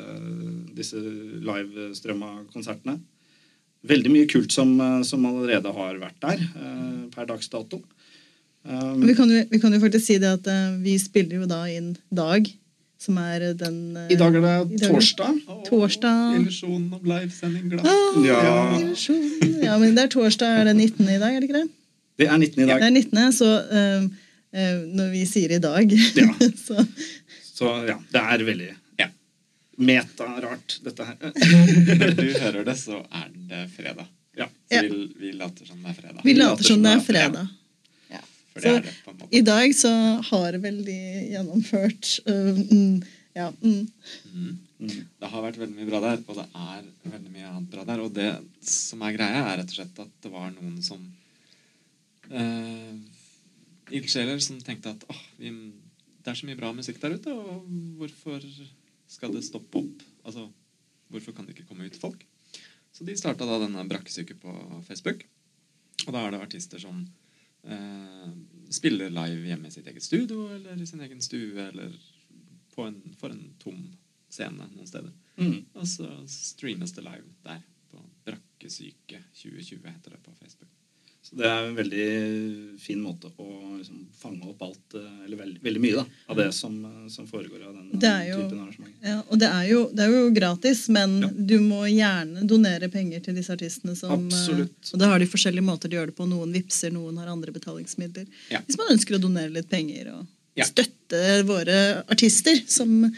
disse 0.74 0.98
livestrømma 0.98 2.48
konsertene. 2.52 2.98
Veldig 3.86 4.10
mye 4.14 4.30
kult 4.30 4.54
som, 4.54 4.76
som 5.02 5.24
allerede 5.26 5.70
har 5.74 5.96
vært 5.98 6.20
der 6.22 6.38
eh, 6.38 6.98
per 7.10 7.26
dags 7.26 7.48
dato. 7.50 7.80
Um, 8.62 9.00
Vi 9.02 9.16
kan, 9.18 9.26
jo, 9.26 9.40
vi 9.50 9.58
kan 9.58 9.74
jo 9.74 9.80
faktisk 9.82 10.04
si 10.06 10.18
det 10.22 10.30
at 10.36 10.46
vi 10.84 10.92
spiller 11.02 11.40
jo 11.40 11.48
da 11.50 11.64
inn 11.66 11.88
dag, 12.14 12.46
som 13.02 13.18
er 13.18 13.44
den 13.58 13.78
eh, 13.98 14.10
I 14.14 14.18
dag 14.20 14.36
er 14.38 14.44
det 14.70 14.80
torsdag. 14.86 15.38
Torsdag. 15.66 16.36
Illusjonen 16.40 16.92
om 16.98 17.06
livesending 17.12 17.70
glatt. 17.72 17.88
Ah, 17.90 18.18
Ja. 18.26 18.40
ja, 19.66 19.78
men 19.82 19.96
det 19.96 20.04
er 20.06 20.12
torsdag 20.14 20.60
er 20.60 20.68
det 20.70 20.76
19. 20.78 21.08
i 21.08 21.18
dag, 21.18 21.34
er 21.34 21.40
det 21.42 21.48
ikke 21.50 21.62
det? 21.62 21.70
Det 22.22 22.28
er 22.28 22.36
19 22.38 22.62
i 22.62 22.66
dag. 22.68 22.78
Det 22.78 22.86
er 22.86 22.94
19., 22.94 23.32
så 23.34 23.50
eh, 23.80 24.06
eh, 24.54 24.78
når 25.00 25.10
vi 25.16 25.24
sier 25.26 25.56
i 25.56 25.60
dag, 25.64 25.92
Ja. 26.20 26.28
så 26.66 26.86
Så 27.52 27.72
ja, 27.88 27.98
det 28.12 28.22
er 28.22 28.44
veldig 28.48 28.70
Ja. 29.00 29.08
meta-rart, 29.78 30.78
dette 30.84 31.04
her. 31.08 31.16
Når 31.22 32.14
du 32.18 32.26
hører 32.38 32.64
det, 32.66 32.76
så 32.80 33.00
er 33.10 33.28
det 33.50 33.64
fredag. 33.76 34.06
Ja. 34.38 34.46
Så 34.70 34.78
Ja. 34.78 34.82
vi, 34.88 35.08
vi 35.20 35.32
later 35.36 35.66
som 35.68 35.82
det 35.82 35.90
er 35.90 35.98
fredag. 36.00 36.20
vi 36.24 36.34
later 36.34 36.64
som 36.64 36.82
det 36.82 36.92
er 36.96 37.00
fredag. 37.00 37.48
For 38.52 38.60
det 38.60 38.68
så 38.68 38.76
er 38.76 38.84
det 38.86 38.94
på 39.04 39.12
en 39.12 39.18
måte. 39.18 39.30
I 39.36 39.42
dag 39.46 39.74
så 39.76 39.92
har 40.28 40.58
vel 40.64 40.82
de 40.86 40.98
gjennomført 41.32 42.12
uh, 42.28 42.60
mm, 42.60 43.02
Ja. 43.32 43.48
Mm. 43.62 43.86
Mm. 44.32 44.58
Mm. 44.82 44.96
Det 45.22 45.30
har 45.30 45.44
vært 45.46 45.60
veldig 45.60 45.78
mye 45.78 45.88
bra 45.88 46.00
der, 46.04 46.20
og 46.26 46.36
det 46.36 46.44
er 46.44 46.86
veldig 47.14 47.32
mye 47.32 47.48
annet 47.48 47.70
bra 47.72 47.84
der. 47.88 48.02
Og 48.04 48.12
det 48.16 48.28
som 48.66 49.04
er 49.06 49.16
greia, 49.16 49.44
er 49.46 49.60
rett 49.62 49.72
og 49.72 49.78
slett 49.78 50.02
at 50.04 50.12
det 50.24 50.32
var 50.32 50.50
noen 50.52 50.76
som 50.84 51.04
uh, 52.32 52.92
Ildsjeler 53.92 54.40
som 54.42 54.60
tenkte 54.64 54.92
at 54.92 55.06
oh, 55.12 55.22
vi, 55.40 55.52
det 56.22 56.32
er 56.32 56.38
så 56.38 56.48
mye 56.48 56.58
bra 56.58 56.72
musikk 56.76 57.00
der 57.02 57.16
ute, 57.16 57.32
og 57.32 57.64
hvorfor 58.00 58.44
skal 59.10 59.32
det 59.34 59.44
stoppe 59.46 59.80
opp? 59.80 60.04
Altså, 60.26 60.46
hvorfor 61.12 61.36
kan 61.36 61.46
det 61.46 61.56
ikke 61.56 61.68
komme 61.70 61.88
ut 61.88 61.98
folk? 62.00 62.24
Så 62.92 63.06
de 63.08 63.16
starta 63.16 63.48
da 63.48 63.58
denne 63.62 63.84
Brakkesyke 63.88 64.36
på 64.40 64.52
Facebook. 64.86 65.24
Og 66.06 66.12
da 66.14 66.24
er 66.24 66.34
det 66.34 66.42
artister 66.44 66.80
som 66.82 67.04
eh, 67.68 68.28
spiller 68.72 69.10
live 69.10 69.46
hjemme 69.46 69.68
i 69.68 69.74
sitt 69.74 69.86
eget 69.86 70.02
studio 70.02 70.46
eller 70.54 70.80
i 70.80 70.86
sin 70.86 71.00
egen 71.00 71.22
stue 71.22 71.68
eller 71.68 71.92
på 72.74 72.86
en, 72.88 73.00
for 73.20 73.34
en 73.34 73.54
tom 73.58 73.82
scene 74.32 74.68
noen 74.72 74.88
steder. 74.88 75.12
Mm. 75.36 75.58
Og 75.74 75.88
så 75.88 76.08
streames 76.30 76.94
det 76.96 77.04
live 77.04 77.34
der. 77.44 77.60
På 77.92 78.00
Brakkesyke 78.24 79.20
2020 79.36 79.88
heter 79.88 80.14
det 80.14 80.22
på 80.24 80.32
Facebook. 80.38 80.70
Så 81.22 81.36
det 81.38 81.46
er 81.46 81.68
en 81.68 81.76
veldig 81.76 82.06
fin 82.82 82.98
måte 83.00 83.28
å 83.38 83.44
liksom, 83.78 84.00
fange 84.18 84.42
opp 84.50 84.62
alt, 84.66 84.94
eh, 84.98 85.24
eller 85.24 85.38
veldig, 85.38 85.60
veldig 85.62 85.80
mye 85.84 85.94
da, 86.00 86.04
av 86.28 86.36
det 86.40 86.48
som, 86.52 86.74
eh, 86.84 87.04
som 87.14 87.28
foregår 87.30 87.62
av 87.68 87.76
den 87.76 87.92
jo- 88.26 88.40
typen 88.42 88.58
arrangement. 88.58 88.94
Ja, 89.06 89.22
og 89.30 89.38
det 89.38 89.48
er, 89.48 89.68
jo, 89.70 89.84
det 89.94 90.00
er 90.02 90.10
jo 90.16 90.30
gratis, 90.34 90.88
men 90.88 91.20
Ja. 91.22 91.28
du 91.28 91.54
må 91.60 91.84
gjerne 91.86 92.42
donere 92.46 92.90
penger 92.90 93.20
til 93.22 93.34
disse 93.38 93.54
artistene. 93.54 93.94
Som, 93.96 94.10
øh, 94.10 94.32
Absolutt. 94.32 94.92
Og 94.92 94.98
da 94.98 95.06
har 95.12 95.18
de 95.20 95.26
forskjellige 95.26 95.62
måter 95.64 95.88
de 95.88 95.96
gjør 95.96 96.06
det 96.10 96.16
på. 96.16 96.26
Noen 96.28 96.52
vipser, 96.52 96.90
noen 96.92 97.16
har 97.18 97.28
andre 97.28 97.52
betalingsmidler. 97.52 98.26
Ja. 98.50 98.58
Hvis 98.66 98.76
man 98.78 98.88
ønsker 98.98 99.14
å 99.16 99.20
donere 99.22 99.52
litt 99.52 99.68
penger 99.70 100.12
og 100.18 100.26
Ja. 100.56 100.64
støtte 100.64 101.44
våre 101.46 102.04
artister 102.10 102.60
som 102.68 103.14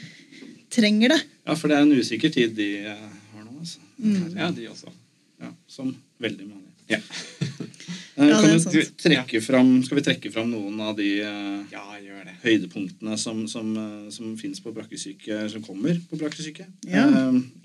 trenger 0.70 1.08
det. 1.08 1.22
Ja, 1.46 1.54
for 1.54 1.68
det 1.68 1.78
er 1.78 1.82
en 1.82 1.92
usikker 1.92 2.30
tid 2.32 2.54
de 2.54 2.84
eh, 2.84 3.08
har 3.32 3.44
nå, 3.44 3.58
altså. 3.60 3.78
Mm. 3.98 4.36
Ja, 4.36 4.50
de 4.50 4.66
også. 4.68 4.92
Ja, 5.40 5.50
som 5.66 5.96
veldig 6.20 6.46
mange. 6.48 6.60
Ja. 6.88 6.98
Eh, 8.16 8.28
Ja, 8.30 8.40
kan 8.40 8.58
du 8.58 8.82
trekke 9.02 9.40
fram, 9.42 9.70
skal 9.82 9.98
vi 9.98 10.04
trekke 10.06 10.30
fram 10.32 10.50
noen 10.52 10.78
av 10.80 10.94
de 10.96 11.08
eh, 11.20 11.64
Ja, 11.72 11.82
gjør 11.98 12.24
det. 12.28 12.34
høydepunktene 12.44 13.16
som, 13.18 13.40
som, 13.50 13.72
eh, 13.76 14.10
som 14.14 14.36
fins 14.38 14.60
på 14.62 14.72
Brakkesyke, 14.76 15.48
som 15.50 15.62
kommer 15.66 15.98
på 16.10 16.18
Brakkesyke? 16.20 16.66
Ja. 16.86 17.08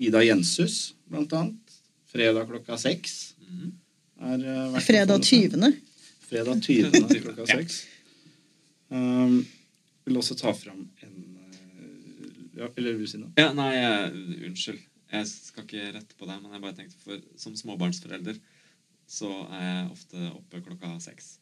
Ida 0.02 0.24
Jenshus, 0.26 0.94
blant 1.10 1.32
annet. 1.38 1.76
Fredag 2.10 2.48
klokka 2.50 2.76
seks. 2.82 3.34
Verdt 4.18 4.82
Fredag 4.84 5.22
få 5.22 5.30
20. 5.30 5.72
Fredag 6.30 6.62
20. 6.66 6.90
klokka 7.22 7.46
Ja. 7.48 7.56
seks. 7.60 7.84
Um, 8.90 9.44
vil 10.04 10.16
også 10.18 10.34
ta 10.34 10.50
fram 10.52 10.88
en 11.04 11.18
ja, 12.58 12.66
Eller 12.76 12.96
vil 12.98 13.04
du 13.06 13.10
si 13.12 13.20
noe? 13.22 13.30
Ja, 13.38 13.52
nei, 13.54 13.70
unnskyld. 14.50 14.80
Jeg 15.14 15.26
skal 15.30 15.62
ikke 15.64 15.84
rette 15.94 16.16
på 16.18 16.26
deg, 16.26 16.40
men 16.42 16.52
jeg 16.56 16.62
bare 16.64 16.74
tenkte 16.76 16.98
for 17.04 17.22
som 17.38 17.54
småbarnsforelder 17.56 18.36
så 19.10 19.30
er 19.50 19.64
jeg 19.64 19.86
ofte 19.90 20.28
oppe 20.30 20.60
klokka 20.66 20.92
seks. 21.02 21.32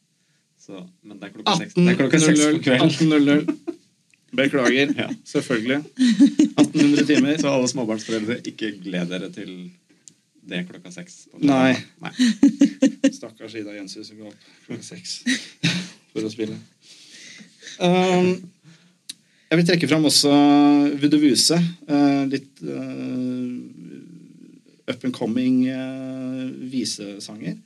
Så, 0.59 0.81
men 1.05 1.19
det 1.19 1.29
er 1.29 1.35
klokka 1.37 1.55
seks, 1.59 1.75
på 1.77 1.85
18.00. 1.85 2.63
kvelden. 2.65 3.13
18.00. 3.45 3.77
Beklager. 4.39 4.93
Ja. 5.01 5.09
Selvfølgelig. 5.25 5.83
1800 6.57 7.05
timer. 7.05 7.37
Så 7.37 7.49
alle 7.53 7.67
småbarnsforeldre, 7.67 8.39
ikke 8.51 8.73
gled 8.83 9.13
dere 9.13 9.29
til 9.33 9.53
det 10.49 10.63
klokka 10.69 10.91
seks. 10.93 11.27
Nei. 11.41 11.75
Nei. 12.01 12.13
Stakkars 13.19 13.55
Ida 13.55 13.75
Jenshus 13.77 14.09
som 14.09 14.17
går 14.17 14.31
opp 14.31 14.47
klokka 14.67 14.85
seks 14.89 15.19
for 16.13 16.25
å 16.25 16.31
spille. 16.33 16.57
Um, 17.79 18.33
jeg 19.49 19.59
vil 19.61 19.67
trekke 19.69 19.89
fram 19.89 20.09
også 20.09 20.33
Vuduvuse. 21.01 21.57
Uh, 21.89 22.25
litt 22.33 22.65
uh, 22.65 23.28
up 24.89 25.03
and 25.05 25.13
coming 25.15 25.63
uh, 25.69 26.45
visesanger 26.71 27.57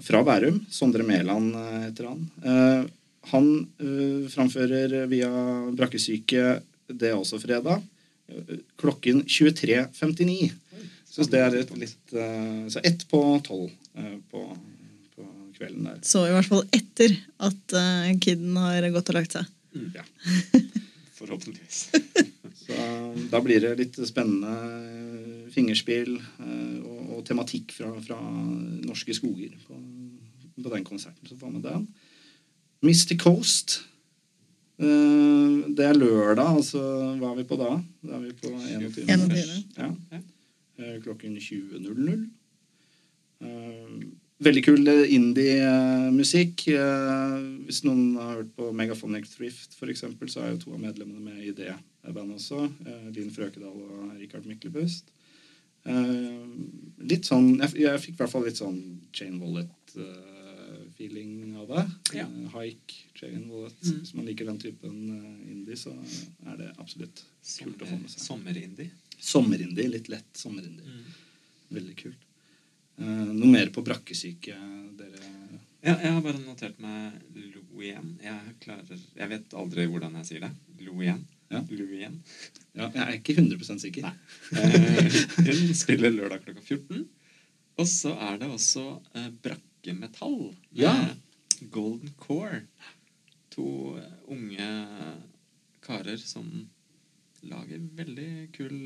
fra 0.00 0.22
Bærum. 0.24 0.60
Sondre 0.70 1.02
Mæland 1.06 1.54
uh, 1.56 1.78
heter 1.86 2.08
han. 2.10 2.26
Uh, 2.44 2.88
han 3.32 3.48
uh, 3.82 4.28
framfører 4.32 5.06
via 5.10 5.30
Brakkesyke 5.76 6.60
det 6.90 7.10
er 7.12 7.18
også 7.18 7.38
fredag. 7.42 7.82
uh, 8.32 8.56
Klokken 8.80 9.24
23.59. 9.24 10.50
Så 11.10 11.26
det 11.26 11.40
er 11.42 11.56
et 11.58 11.70
litt 11.78 12.12
uh, 12.14 12.68
Så 12.70 12.80
ett 12.86 13.02
på 13.10 13.20
tolv 13.46 13.70
uh, 13.98 14.16
på, 14.30 14.44
på 15.16 15.26
kvelden 15.58 15.88
der. 15.90 15.98
Så 16.06 16.22
i 16.28 16.34
hvert 16.34 16.46
fall 16.50 16.62
etter 16.76 17.16
at 17.50 17.74
uh, 17.74 18.10
kiden 18.22 18.56
har 18.62 18.86
gått 18.94 19.10
og 19.10 19.18
lagt 19.18 19.38
seg. 19.38 19.50
Mm, 19.74 19.90
Ja. 19.94 20.06
Forhåpentligvis. 21.20 21.90
Um, 22.80 23.28
da 23.32 23.40
blir 23.44 23.62
det 23.62 23.74
litt 23.78 24.00
spennende 24.08 24.50
uh, 24.50 25.46
fingerspill 25.54 26.16
uh, 26.16 26.78
og, 26.80 27.00
og 27.18 27.22
tematikk 27.28 27.74
fra, 27.76 27.92
fra 28.04 28.18
norske 28.86 29.14
skoger 29.16 29.54
på, 29.66 29.78
på 30.60 30.74
den 30.74 30.86
konserten. 30.86 31.28
Så 31.28 31.38
får 31.40 31.54
vi 31.56 31.64
den. 31.68 31.86
Mystic 32.86 33.20
Coast. 33.20 33.82
Det 34.80 35.84
er 35.84 35.92
lørdag, 35.92 36.54
altså 36.56 36.80
hva 37.20 37.34
er 37.34 37.42
vi 37.42 37.42
på 37.44 37.58
da? 37.60 37.74
Da 38.00 38.14
er 38.16 38.22
vi 38.22 38.30
på 38.32 38.48
21. 38.48 39.02
21. 39.04 39.50
Ja. 39.76 39.90
Eh, 40.80 40.96
klokken 41.04 41.36
20.00. 41.36 42.24
Eh, 43.44 43.92
veldig 44.44 44.62
kul 44.64 44.88
eh, 44.88 45.12
indie-musikk. 45.14 46.66
Eh, 46.72 47.36
hvis 47.66 47.82
noen 47.86 48.16
har 48.20 48.40
hørt 48.40 48.52
på 48.56 48.70
Megaphonic 48.76 49.28
Thrift, 49.32 49.76
for 49.78 49.92
eksempel, 49.92 50.30
så 50.32 50.44
er 50.44 50.54
jo 50.54 50.62
to 50.64 50.74
av 50.76 50.82
medlemmene 50.82 51.22
med 51.24 51.44
i 51.44 51.54
det 51.56 51.74
bandet 52.08 52.36
også. 52.40 52.58
Eh, 52.86 53.08
Linn 53.16 53.32
Frøkedal 53.34 53.76
og 53.76 54.14
Rikard 54.18 54.46
Myklebust. 54.48 55.04
Eh, 55.88 56.44
litt 57.08 57.24
sånn 57.24 57.54
Jeg, 57.56 57.70
jeg 57.80 58.00
fikk 58.02 58.14
i 58.18 58.20
hvert 58.20 58.32
fall 58.34 58.44
litt 58.44 58.58
sånn 58.60 58.80
chain 59.16 59.34
Wallet-feeling 59.40 61.30
av 61.60 61.66
det. 61.70 61.84
Ja. 62.18 62.26
Eh, 62.26 62.48
Hike, 62.56 62.94
chain 63.16 63.42
Wallet. 63.48 63.80
Mm. 63.84 63.98
Hvis 64.00 64.14
man 64.18 64.26
liker 64.28 64.44
den 64.50 64.60
typen 64.60 64.96
eh, 65.16 65.52
indie, 65.52 65.76
så 65.80 65.92
er 66.46 66.54
det 66.60 66.68
absolutt 66.76 67.18
kult 67.58 67.82
å 67.82 67.86
få 67.88 67.96
med 67.96 68.10
seg. 68.12 68.20
Sommerindie. 68.26 68.90
Sommerindie. 69.20 69.88
Litt 69.96 70.08
lett 70.12 70.32
sommerindie. 70.36 70.86
Mm. 70.86 71.04
Veldig 71.76 71.96
kult. 72.04 72.22
Eh, 73.00 73.26
noe 73.32 73.48
mer 73.48 73.68
på 73.72 73.80
brakkesyke, 73.86 74.54
dere 75.00 75.20
Ja, 75.80 75.94
jeg 75.96 76.12
har 76.12 76.20
bare 76.20 76.36
notert 76.42 76.76
meg 76.82 77.12
lo 77.54 77.80
igjen. 77.80 78.18
Jeg, 78.20 78.40
klarer, 78.60 78.98
jeg 79.16 79.28
vet 79.30 79.54
aldri 79.56 79.86
hvordan 79.88 80.12
jeg 80.20 80.26
sier 80.28 80.40
det. 80.44 80.52
Lo 80.84 81.00
igjen. 81.00 81.22
Ja. 81.50 81.60
Lo. 81.66 81.86
Ja, 81.90 82.86
jeg 82.94 83.00
er 83.02 83.16
ikke 83.16 83.34
100 83.34 83.80
sikker. 83.82 84.06
Nei. 84.06 84.14
Eh, 84.60 85.56
hun 85.66 85.74
spiller 85.74 86.12
lørdag 86.14 86.44
klokka 86.44 86.62
14. 86.62 87.02
Og 87.80 87.88
så 87.90 88.12
er 88.28 88.38
det 88.38 88.50
også 88.50 88.84
eh, 89.18 89.30
brakkemetall 89.42 90.52
Ja. 90.78 90.92
Golden 91.74 92.12
Core. 92.20 92.62
To 93.56 93.96
eh, 93.98 94.12
unge 94.30 94.68
karer 95.82 96.22
som 96.22 96.46
lager 97.42 97.82
veldig 97.98 98.30
kul 98.54 98.76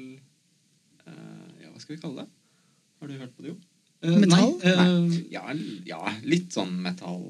eh, 1.04 1.47
Ja, 1.61 1.68
hva 1.68 1.83
skal 1.83 1.97
vi 1.97 2.00
kalle 2.00 2.25
det? 2.25 2.28
Har 3.00 3.11
du 3.11 3.16
hørt 3.21 3.37
på 3.37 3.44
det, 3.44 3.52
jo? 3.52 3.61
Eh, 4.00 4.18
Metall? 4.25 4.56
Nei, 4.62 4.73
eh, 4.73 4.85
Nei. 5.04 5.23
Ja, 5.35 5.47
ja, 5.90 6.02
litt 6.25 6.54
sånn 6.56 6.78
metall. 6.85 7.26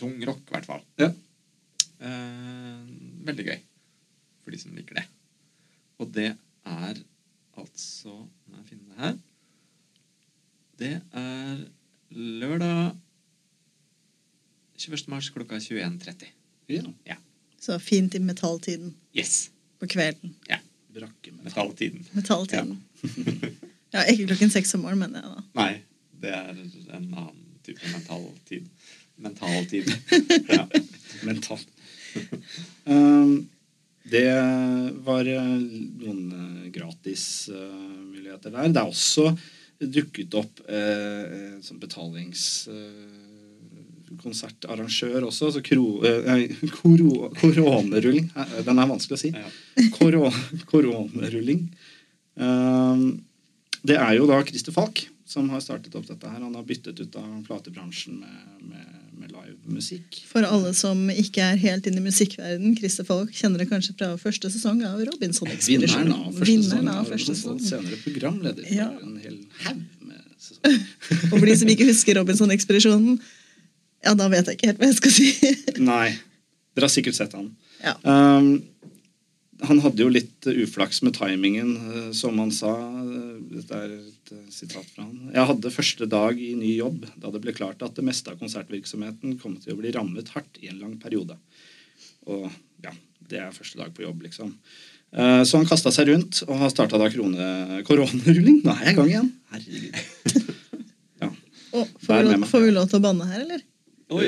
Tung 0.00 0.16
rock, 0.24 0.44
i 0.46 0.54
hvert 0.56 0.68
fall. 0.68 0.84
Ja. 1.00 1.12
Eh, 1.98 2.86
veldig 3.28 3.50
gøy 3.50 3.58
for 4.48 4.56
de 4.56 4.60
som 4.62 4.72
liker 4.76 4.96
det. 4.96 5.04
Og 6.00 6.08
det 6.14 6.30
er 6.64 7.02
altså 7.58 8.14
Må 8.48 8.56
jeg 8.60 8.68
finne 8.70 8.88
det 8.88 9.02
her. 9.02 9.16
Det 10.78 10.90
er 11.20 11.64
lørdag 12.14 12.94
21. 14.78 15.08
mars 15.10 15.28
klokka 15.34 15.58
21.30. 15.58 16.92
ja. 17.06 17.16
Så 17.60 17.78
fint 17.82 18.14
i 18.14 18.18
metalltiden 18.22 18.94
Yes. 19.16 19.50
på 19.80 19.86
kvelden. 19.90 20.36
Brakkemetall. 20.94 21.44
Metalltiden. 21.44 22.06
Metalltiden. 22.14 22.78
Ja, 23.92 24.04
ikke 24.08 24.26
klokken 24.30 24.50
seks 24.50 24.74
om 24.74 24.80
morgenen, 24.86 25.10
mener 25.12 25.26
jeg 25.26 25.34
da. 25.34 25.42
Nei, 25.58 25.82
det 26.22 26.32
er 26.32 26.48
en 26.96 27.14
annen 27.14 27.44
type 27.66 27.90
mentaltid. 27.92 28.68
Mentaltid. 29.18 29.90
Ja. 30.54 30.64
Mentalt. 31.26 31.68
Um, 32.86 33.48
det 34.08 34.24
var 35.04 35.28
eh, 35.28 35.48
noen 36.00 36.20
eh, 36.32 36.68
gratismuligheter 38.38 38.50
der. 38.50 38.68
Det 38.68 38.80
er 38.80 38.88
også 38.88 39.36
dukket 39.78 40.34
opp 40.34 40.60
eh, 40.66 41.56
en 41.56 41.62
sånn 41.62 41.78
konsertarrangør 44.18 45.28
også, 45.28 45.46
Altså 45.46 45.62
kro, 45.62 46.02
eh, 46.04 46.48
koro, 46.72 47.30
koronerulling 47.38 48.30
eh, 48.34 48.64
Den 48.64 48.78
er 48.78 48.88
vanskelig 48.88 49.14
å 49.14 49.20
si. 49.20 49.32
Koro, 49.94 50.30
koronerulling. 50.66 51.68
Um, 52.34 53.20
det 53.82 53.96
er 53.98 54.16
jo 54.16 54.26
da 54.26 54.40
Christer 54.46 54.74
Falk 54.74 55.04
som 55.28 55.50
har 55.50 55.60
startet 55.60 55.94
opp 55.94 56.06
dette 56.08 56.26
her. 56.26 56.40
Han 56.40 56.54
har 56.56 56.64
byttet 56.64 56.98
ut 56.98 57.16
av 57.20 57.44
platebransjen 57.46 58.18
med, 58.18 58.70
med 58.72 58.97
livemusikk. 59.30 60.20
For 60.30 60.46
alle 60.46 60.72
som 60.76 61.04
ikke 61.12 61.42
er 61.44 61.56
helt 61.62 61.86
inne 61.90 62.00
i 62.02 62.06
musikkverden, 62.08 62.76
Christer 62.78 63.06
Falk 63.08 63.32
kjenner 63.36 63.62
det 63.62 63.68
kanskje 63.70 63.94
fra 63.98 64.12
første 64.20 64.50
sesong 64.54 64.80
av 64.88 65.00
Robinson-ekspedisjonen. 65.08 66.12
Vinneren 66.12 66.12
av 66.24 66.38
første 66.38 66.62
sesong. 66.64 66.88
Av 66.94 67.10
første 67.12 67.34
sesong. 67.36 67.58
Senere 67.64 68.00
programleder 68.04 68.64
for 68.64 68.74
Ja. 68.74 68.88
en 69.02 69.16
hel 69.24 69.38
haug 69.64 69.82
med 70.08 70.22
sesonger. 70.38 70.80
Og 71.32 71.36
for 71.38 71.46
de 71.50 71.56
som 71.62 71.68
ikke 71.74 71.88
husker 71.90 72.18
Robinson-ekspedisjonen, 72.20 73.20
ja, 74.04 74.14
da 74.14 74.28
vet 74.30 74.46
jeg 74.46 74.58
ikke 74.58 74.70
helt 74.72 74.82
hva 74.82 74.90
jeg 74.92 74.98
skal 75.00 75.14
si. 75.18 75.28
Nei. 75.82 76.08
Dere 76.78 76.86
har 76.86 76.92
sikkert 76.94 77.16
sett 77.18 77.32
han. 77.34 77.48
Ja. 77.82 77.96
Um, 78.06 78.52
han 79.66 79.80
hadde 79.82 80.04
jo 80.04 80.10
litt 80.12 80.46
uh, 80.46 80.58
uflaks 80.62 81.00
med 81.02 81.16
timingen, 81.16 81.70
uh, 81.82 82.10
som 82.16 82.38
han 82.38 82.52
sa. 82.54 82.72
Uh, 82.78 83.38
Dette 83.50 83.78
er 83.78 83.94
et 83.96 84.32
sitat 84.54 84.86
fra 84.92 85.06
han. 85.06 85.32
Jeg 85.34 85.48
hadde 85.50 85.72
første 85.74 86.08
dag 86.10 86.38
i 86.42 86.52
ny 86.58 86.74
jobb 86.76 87.06
da 87.18 87.32
det 87.34 87.42
ble 87.44 87.54
klart 87.56 87.82
at 87.86 87.96
det 87.96 88.04
meste 88.06 88.30
av 88.32 88.38
konsertvirksomheten 88.42 89.38
kom 89.42 89.56
til 89.62 89.74
å 89.74 89.80
bli 89.80 89.92
rammet 89.96 90.30
hardt 90.34 90.60
i 90.62 90.70
en 90.70 90.78
lang 90.82 90.94
periode. 91.02 91.38
Og 92.28 92.46
ja, 92.84 92.94
det 93.30 93.42
er 93.42 93.56
første 93.56 93.80
dag 93.80 93.90
på 93.96 94.04
jobb, 94.04 94.22
liksom. 94.28 94.52
Så 95.08 95.56
han 95.56 95.64
kasta 95.64 95.88
seg 95.94 96.10
rundt 96.10 96.42
og 96.44 96.58
har 96.60 96.68
starta 96.68 96.98
da 97.00 97.08
koronerulling. 97.88 98.58
Nå 98.60 98.74
er 98.74 98.90
jeg 98.90 98.92
i 98.92 98.98
gang 98.98 99.12
igjen. 99.14 99.34
Herregud. 99.54 100.54
Ja. 101.18 101.26
Og 101.74 101.88
får, 102.04 102.20
vi 102.20 102.28
lov, 102.28 102.44
får 102.46 102.60
vi 102.62 102.74
lov 102.76 102.84
til 102.92 103.00
å 103.00 103.02
banne 103.02 103.24
her, 103.26 103.40
eller? 103.42 103.64
Oi! 104.08 104.26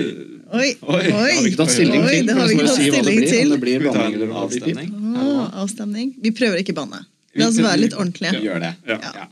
Oi! 0.53 0.69
Oi, 0.83 1.03
det 1.07 1.13
har 1.15 1.29
vi 1.41 1.51
ikke 1.51 1.59
tatt 1.63 1.73
stilling 1.73 2.03
Oi, 2.05 2.11
til. 2.19 2.27
det 2.29 2.35
har 2.37 2.49
vi 2.51 2.55
ikke 2.57 2.67
tatt 2.69 2.77
det 2.77 2.89
stilling 2.91 3.17
blir, 3.21 3.31
til. 3.31 3.47
Om 3.47 3.53
det 3.55 3.61
blir 3.65 3.85
banning 3.87 4.17
eller 4.19 4.27
det 4.33 4.41
avstemning? 4.45 4.91
Å, 5.17 5.29
avstemning. 5.63 6.11
Vi 6.21 6.33
prøver 6.37 6.61
ikke 6.61 6.75
banne. 6.77 7.01
La 7.41 7.47
oss 7.49 7.61
være 7.63 7.79
litt 7.87 7.95
ordentlige. 7.97 8.35
Gjør 8.45 8.61
det. 8.67 8.73
Ja. 8.91 8.99
Ja. 9.17 9.29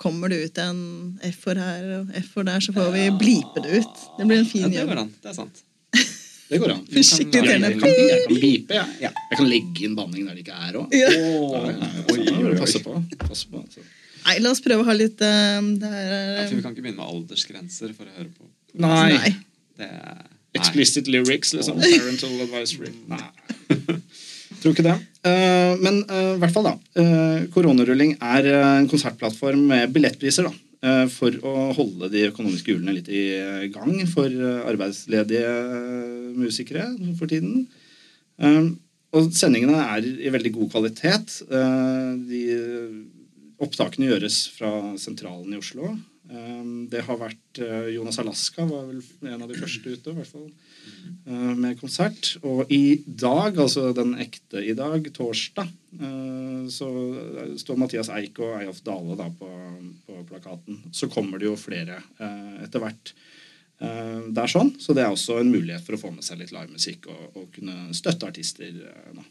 Kommer 0.00 0.28
det 0.32 0.40
ut 0.48 0.58
en 0.60 0.80
F-ord 1.30 1.60
her 1.62 1.84
og 2.00 2.10
F-ord 2.24 2.48
der, 2.50 2.60
så 2.64 2.74
får 2.76 2.90
vi 2.96 3.04
blipe 3.22 3.62
det 3.64 3.78
ut. 3.84 4.02
Det 4.18 4.26
blir 4.28 4.42
en 4.42 4.44
Ja, 4.44 4.50
fin 4.50 4.66
det 4.72 4.80
jobb. 4.82 4.90
går 4.90 5.00
an. 5.04 5.12
Det 5.22 5.30
er 5.30 5.38
sant. 5.38 5.62
Det 6.50 6.58
går 6.62 6.72
an. 6.74 6.82
Kan 6.86 7.02
jeg, 7.02 7.60
lage- 7.62 7.70
Jeg 7.70 7.78
kan, 7.80 7.88
jeg 7.90 8.18
kan 8.26 8.40
bipe, 8.42 8.74
jeg. 8.76 8.98
Ja. 9.02 9.10
Jeg 9.30 9.38
kan 9.40 9.48
legge 9.50 9.86
inn 9.88 9.94
banning 9.98 10.26
der 10.28 10.36
det 10.36 10.44
ikke 10.44 10.58
er 10.66 10.76
òg. 10.82 10.92
Ja. 10.94 11.08
Oi, 12.12 12.54
Passe 12.60 12.82
på. 12.84 12.98
Passe 13.22 13.48
på 13.50 13.62
altså. 13.62 13.82
Nei, 14.26 14.36
la 14.42 14.50
oss 14.50 14.60
prøve 14.62 14.82
å 14.82 14.86
ha 14.88 14.94
litt 14.98 15.20
uh, 15.22 15.62
Det 15.78 15.86
her 15.90 16.06
Ja, 16.10 16.20
er 16.42 16.48
for 16.50 16.58
vi 16.58 16.62
kan 16.66 16.72
ikke 16.74 16.82
begynne 16.84 16.98
med 16.98 17.08
aldersgrenser 17.14 17.92
for 17.94 18.06
å 18.10 18.14
høre 18.18 18.30
på. 18.34 18.46
Nei. 18.82 19.34
Det 19.76 19.88
er 19.88 20.14
nei. 20.16 20.22
Explicit 20.56 21.08
lyrics, 21.12 21.50
liksom. 21.56 21.76
Parental 21.82 22.38
advisory. 22.46 22.92
Nei. 23.10 23.26
Tror 24.62 24.72
ikke 24.72 24.86
det. 24.86 24.94
Eh, 25.28 25.74
men 25.82 25.98
eh, 26.08 26.30
i 26.36 26.38
hvert 26.40 26.54
fall, 26.54 26.70
da. 26.70 26.76
Uh, 26.96 27.42
koronerulling 27.52 28.14
er 28.24 28.46
eh, 28.48 28.68
en 28.80 28.88
konsertplattform 28.88 29.66
med 29.68 29.92
billettpriser, 29.92 30.48
da. 30.48 30.54
eh, 30.86 31.02
for 31.12 31.36
å 31.44 31.52
holde 31.76 32.08
de 32.14 32.24
økonomiske 32.30 32.72
hjulene 32.72 32.94
litt 32.96 33.10
i 33.12 33.26
eh, 33.36 33.66
gang 33.74 33.92
for 34.08 34.32
eh, 34.32 34.62
arbeidsledige 34.70 35.44
eh, 35.44 36.32
musikere 36.40 36.88
for 37.18 37.28
tiden. 37.30 37.66
Eh, 38.40 38.62
og 39.16 39.28
sendingene 39.36 39.76
er 39.92 40.08
i 40.24 40.32
veldig 40.32 40.54
god 40.56 40.72
kvalitet. 40.72 41.36
Eh, 41.46 42.10
de 42.32 42.42
opptakene 43.64 44.08
gjøres 44.10 44.40
fra 44.56 44.72
sentralen 45.00 45.52
i 45.52 45.60
Oslo. 45.60 45.92
Um, 46.26 46.88
det 46.90 47.04
har 47.06 47.18
vært 47.20 47.60
uh, 47.62 47.86
Jonas 47.94 48.18
Alaska 48.18 48.64
var 48.66 48.88
vel 48.88 48.98
en 49.30 49.44
av 49.44 49.46
de 49.46 49.58
første 49.60 49.92
ute, 49.94 50.14
hvert 50.16 50.30
fall, 50.30 50.48
uh, 51.28 51.52
med 51.54 51.78
konsert. 51.78 52.32
Og 52.42 52.72
i 52.72 52.98
dag, 53.06 53.54
altså 53.62 53.92
den 53.94 54.16
ekte 54.22 54.62
i 54.64 54.74
dag, 54.74 55.06
torsdag, 55.14 55.70
uh, 56.00 56.66
så 56.72 56.90
står 57.62 57.78
Mathias 57.78 58.10
Eik 58.16 58.40
og 58.42 58.56
Eyolf 58.58 58.82
Dale 58.86 59.18
da 59.20 59.28
på, 59.30 59.50
på 60.08 60.24
plakaten. 60.32 60.82
Så 60.90 61.06
kommer 61.12 61.38
det 61.38 61.46
jo 61.46 61.54
flere 61.60 62.00
etter 62.64 62.82
hvert. 62.82 63.14
Det 63.76 64.40
er 64.40 64.48
sånn, 64.50 64.70
så 64.80 64.94
det 64.96 65.04
er 65.04 65.12
også 65.12 65.36
en 65.38 65.50
mulighet 65.52 65.84
for 65.84 65.94
å 65.94 66.00
få 66.00 66.10
med 66.10 66.24
seg 66.24 66.40
litt 66.40 66.50
livemusikk 66.54 67.10
og, 67.12 67.24
og 67.36 67.50
kunne 67.54 67.92
støtte 67.94 68.30
artister. 68.32 68.72
nå. 69.14 69.24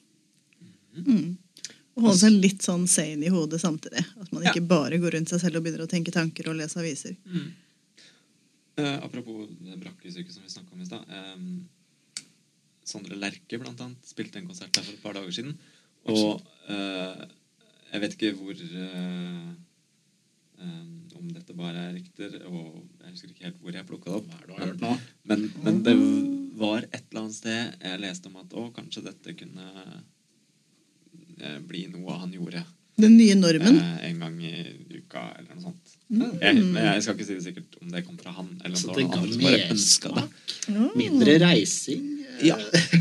mm. 1.02 1.32
Å 1.96 2.02
holde 2.04 2.18
seg 2.20 2.34
litt 2.44 2.62
sånn 2.66 2.88
sane 2.92 3.24
i 3.24 3.32
hodet 3.32 3.62
samtidig. 3.64 4.04
At 4.20 4.32
man 4.36 4.44
Ja. 4.44 4.52
ikke 4.52 4.68
bare 4.68 4.98
går 5.00 5.16
rundt 5.16 5.30
seg 5.32 5.40
selv 5.40 5.56
og 5.62 5.64
begynner 5.64 5.86
å 5.86 5.92
tenke 5.92 6.12
tanker 6.12 6.50
og 6.52 6.58
lese 6.60 6.76
aviser. 6.82 7.16
Mm. 7.26 7.54
Eh, 8.78 8.98
apropos 9.06 9.48
det 9.64 9.78
brakkesyke 9.80 10.32
som 10.34 10.44
vi 10.44 10.50
snakka 10.52 10.74
om 10.76 10.82
i 10.82 10.86
stad. 10.90 11.06
eh, 11.10 12.26
Sondre 12.86 13.16
Lerche 13.18 13.58
blant 13.58 13.80
annet 13.82 14.06
spilte 14.06 14.38
en 14.38 14.46
konsert 14.50 14.72
der 14.76 14.84
for 14.84 14.94
et 14.94 15.02
par 15.02 15.14
dager 15.18 15.32
siden. 15.32 15.56
Og 16.12 16.42
eh, 16.70 17.26
jeg 17.94 18.02
vet 18.04 18.14
ikke 18.18 18.34
hvor 18.38 18.54
eh, 18.54 19.54
eh, 20.60 20.84
Om 21.16 21.32
dette 21.34 21.56
bare 21.56 21.80
er 21.88 21.94
rykter, 21.96 22.36
og 22.52 22.84
jeg 23.02 23.12
husker 23.16 23.30
ikke 23.32 23.46
helt 23.48 23.62
hvor 23.64 23.72
jeg 23.74 23.88
plukka 23.88 24.12
det 24.12 24.18
opp. 24.20 24.28
Hva 24.28 24.36
er 24.36 24.42
det 24.44 24.50
du 24.50 24.54
har 24.60 24.68
hørt 24.68 24.84
nå? 24.84 24.92
Men, 25.32 25.46
men 25.64 25.80
det 25.88 25.96
var 26.60 26.84
et 26.92 27.06
eller 27.10 27.22
annet 27.24 27.38
sted 27.40 27.80
jeg 27.82 28.02
leste 28.04 28.28
om 28.30 28.36
at 28.44 28.54
å, 28.54 28.66
kanskje 28.76 29.06
dette 29.08 29.34
kunne 29.40 30.04
bli 31.68 31.88
noe 31.92 32.20
han 32.20 32.32
gjorde 32.32 32.64
Den 32.98 33.18
nye 33.18 33.36
normen. 33.36 33.76
eh, 33.78 34.10
en 34.10 34.20
gang 34.24 34.38
i 34.42 34.54
uka, 34.96 35.24
eller 35.38 35.56
noe 35.56 35.64
sånt. 35.68 35.96
Mm. 36.10 36.40
Jeg, 36.42 36.56
men 36.64 36.84
jeg 36.86 37.02
skal 37.04 37.16
ikke 37.18 37.26
si 37.28 37.34
det 37.36 37.44
sikkert 37.44 37.76
om 37.82 37.90
det 37.92 38.04
kom 38.06 38.18
fra 38.22 38.32
han, 38.32 38.50
eller 38.64 38.76
om 38.78 38.82
Så 38.82 38.88
det 38.88 38.96
det 38.96 39.06
var 39.08 39.16
noen 39.18 39.26
ga 39.26 39.34
som 39.34 39.42
bare 39.42 39.70
ønska 39.74 40.12
det. 40.16 40.24
mersmak? 40.70 40.96
Mindre 40.96 41.34
reising? 41.42 42.06
Ja, 42.44 42.58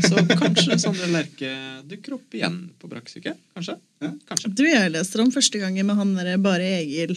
Så 0.09 0.15
kanskje 0.39 0.77
Sondre 0.79 1.07
Lerche 1.11 1.51
dukker 1.87 2.13
opp 2.17 2.33
igjen 2.35 2.57
på 2.79 2.87
Brakksyke? 2.91 3.33
Kanskje? 3.55 3.77
Ja, 4.01 4.11
kanskje. 4.29 4.51
Du, 4.55 4.63
jeg 4.67 4.91
leste 4.93 5.19
om 5.23 5.31
første 5.31 5.59
gangen 5.59 5.85
med 5.85 5.95
han 5.99 6.13
derre 6.15 6.37
Bare 6.41 6.67
Egil. 6.81 7.15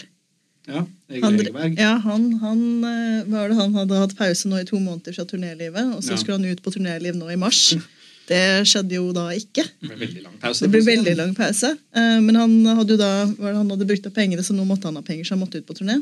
Ja, 0.69 0.83
Egil 1.09 1.23
Han, 1.25 1.39
Egeberg. 1.41 1.79
ja, 1.81 1.93
han, 2.05 2.25
han, 2.43 2.63
eh, 2.85 3.25
var 3.33 3.49
det, 3.49 3.57
han 3.57 3.75
hadde 3.79 4.01
hatt 4.03 4.17
pause 4.19 4.47
nå 4.51 4.59
i 4.61 4.67
to 4.69 4.77
måneder 4.83 5.15
fra 5.17 5.25
turnélivet, 5.25 5.95
og 5.97 6.03
så 6.05 6.11
Ja. 6.13 6.17
skulle 6.21 6.37
han 6.39 6.45
ut 6.51 6.63
på 6.63 6.71
turnéliv 6.75 7.15
nå 7.17 7.31
i 7.33 7.37
mars. 7.41 7.75
Det 8.29 8.41
skjedde 8.69 8.97
jo 8.99 9.07
da 9.17 9.29
ikke. 9.33 9.65
Det 9.81 9.89
ble 9.89 9.97
veldig 10.05 10.23
lang 10.27 10.35
pause. 10.43 10.61
Det 10.67 10.69
ble 10.75 10.83
veldig 10.85 11.15
lang 11.17 11.31
pause. 11.39 11.71
Eh, 11.97 12.19
Men 12.21 12.37
han 12.37 12.57
hadde 12.77 12.93
jo 12.97 13.01
da 13.01 13.11
han 13.25 13.71
hadde 13.73 13.87
brukt 13.89 14.09
opp 14.11 14.17
penger, 14.19 14.43
så 14.45 14.53
nå 14.57 14.67
måtte 14.69 14.91
han 14.91 14.99
ha 15.01 15.05
penger, 15.07 15.25
så 15.25 15.35
han 15.37 15.41
måtte 15.45 15.63
ut 15.63 15.67
på 15.69 15.77
turné. 15.79 15.97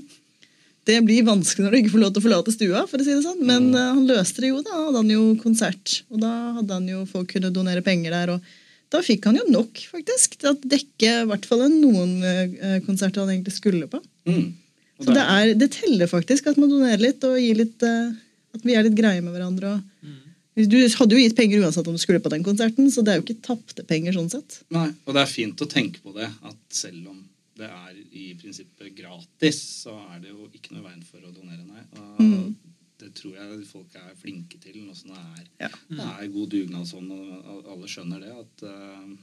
Det 0.87 1.01
blir 1.07 1.25
vanskelig 1.27 1.65
når 1.67 1.73
du 1.75 1.79
ikke 1.81 1.93
får 1.97 2.03
lov 2.05 2.13
til 2.15 2.23
å 2.23 2.27
forlate 2.27 2.53
stua, 2.55 2.83
for 2.91 3.03
å 3.03 3.07
si 3.07 3.15
det 3.15 3.23
sånn. 3.25 3.41
men 3.47 3.71
eh, 3.75 3.89
han 3.95 4.05
løste 4.11 4.43
det 4.43 4.51
jo. 4.53 4.61
Da 4.67 4.75
hadde 4.85 5.01
han 5.05 5.11
jo 5.15 5.25
konsert, 5.43 5.97
og 6.11 6.21
da 6.23 6.35
hadde 6.61 6.79
han 6.81 6.87
jo 6.91 7.01
folk 7.11 7.31
kunne 7.33 7.51
donere 7.55 7.83
penger 7.87 8.15
der. 8.15 8.35
og 8.37 8.55
da 8.95 9.01
fikk 9.03 9.25
han 9.27 9.35
jo 9.39 9.47
nok, 9.51 9.81
faktisk, 9.91 10.37
til 10.39 10.53
å 10.53 10.59
dekke 10.63 11.15
i 11.23 11.27
hvert 11.27 11.47
fall 11.51 11.65
noen 11.71 12.13
eh, 12.23 12.77
konserter 12.87 13.23
han 13.25 13.33
egentlig 13.35 13.57
skulle 13.57 13.89
på. 13.91 13.99
Mm. 14.31 14.45
Så 15.03 15.11
det, 15.13 15.25
er, 15.27 15.55
det 15.59 15.71
teller 15.75 16.07
faktisk 16.11 16.47
at 16.51 16.57
man 16.59 16.71
donerer 16.71 17.03
litt 17.03 17.23
og 17.29 17.35
gir 17.39 17.59
litt 17.59 17.83
At 17.85 18.63
vi 18.65 18.73
er 18.79 18.87
litt 18.87 18.95
greie 18.97 19.21
med 19.23 19.35
hverandre. 19.35 19.75
Og, 19.77 19.83
Mm. 20.07 20.23
Du 20.57 20.77
hadde 20.97 21.13
jo 21.17 21.21
gitt 21.21 21.37
penger 21.37 21.61
uansett 21.67 21.87
om 21.89 21.97
du 21.97 22.01
skulle 22.01 22.21
på 22.25 22.33
den 22.33 22.45
konserten, 22.47 22.89
så 22.91 23.03
det 23.05 23.13
er 23.13 23.19
jo 23.21 23.27
ikke 23.27 23.43
tapte 23.45 23.85
penger 23.85 24.17
sånn 24.17 24.31
sett. 24.33 24.63
Nei, 24.73 24.89
og 25.05 25.13
det 25.17 25.21
er 25.23 25.29
fint 25.29 25.61
å 25.61 25.69
tenke 25.69 26.01
på 26.01 26.15
det, 26.17 26.31
at 26.49 26.57
selv 26.73 27.11
om 27.13 27.19
det 27.57 27.69
er 27.69 27.99
i 28.13 28.31
prinsippet 28.41 28.95
gratis, 28.97 29.61
så 29.85 29.95
er 30.15 30.21
det 30.25 30.33
jo 30.33 30.49
ikke 30.53 30.73
noe 30.77 30.85
veien 30.89 31.05
for 31.05 31.21
å 31.25 31.33
donere, 31.33 31.65
nei. 31.67 31.85
Og 32.01 32.21
Mm. 32.25 32.55
Det 32.97 33.11
tror 33.13 33.35
jeg 33.37 33.67
folk 33.69 33.93
er 34.01 34.15
flinke 34.17 34.57
til 34.59 34.79
nå 34.87 34.95
som 34.97 35.11
det 35.13 35.19
er, 35.21 35.43
Ja. 35.67 35.69
det 35.91 36.01
er 36.01 36.29
god 36.33 36.49
dugnadsånd, 36.49 37.11
og 37.13 37.67
alle 37.69 37.87
skjønner 37.93 38.21
det, 38.25 38.31
at 38.33 38.63
uh, 38.65 39.17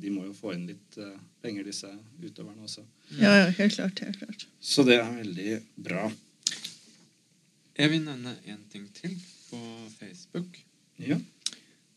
de 0.00 0.10
må 0.10 0.24
jo 0.24 0.32
få 0.32 0.54
inn 0.54 0.64
litt 0.66 0.96
uh, 0.96 1.10
penger, 1.42 1.62
disse 1.68 1.90
utøverne 2.22 2.64
også. 2.64 2.80
Ja, 3.20 3.34
ja, 3.44 3.50
helt 3.50 3.74
klart. 3.76 4.00
helt 4.00 4.18
klart. 4.18 4.46
Så 4.64 4.82
det 4.88 4.96
er 4.96 5.12
veldig 5.12 5.60
bra. 5.76 6.06
Jeg 7.76 7.90
vil 7.92 8.02
nevne 8.04 8.32
en 8.48 8.64
ting 8.72 8.88
til 8.96 9.14
på 9.52 9.60
Facebook. 9.98 10.58
Ja. 10.98 11.20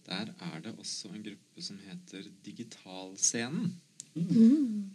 Der 0.05 0.29
er 0.29 0.59
det 0.61 0.75
også 0.77 1.09
en 1.13 1.23
gruppe 1.25 1.63
som 1.63 1.79
heter 1.81 2.27
Digitalscenen. 2.45 3.71
Mm. 4.13 4.91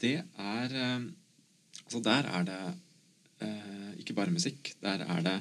Det 0.00 0.22
er 0.22 0.78
eh, 0.84 1.10
Altså, 1.82 2.00
der 2.04 2.28
er 2.30 2.44
det 2.46 2.60
eh, 3.44 3.90
ikke 4.00 4.14
bare 4.16 4.32
musikk. 4.32 4.72
Der 4.80 5.02
er 5.04 5.20
det 5.26 5.34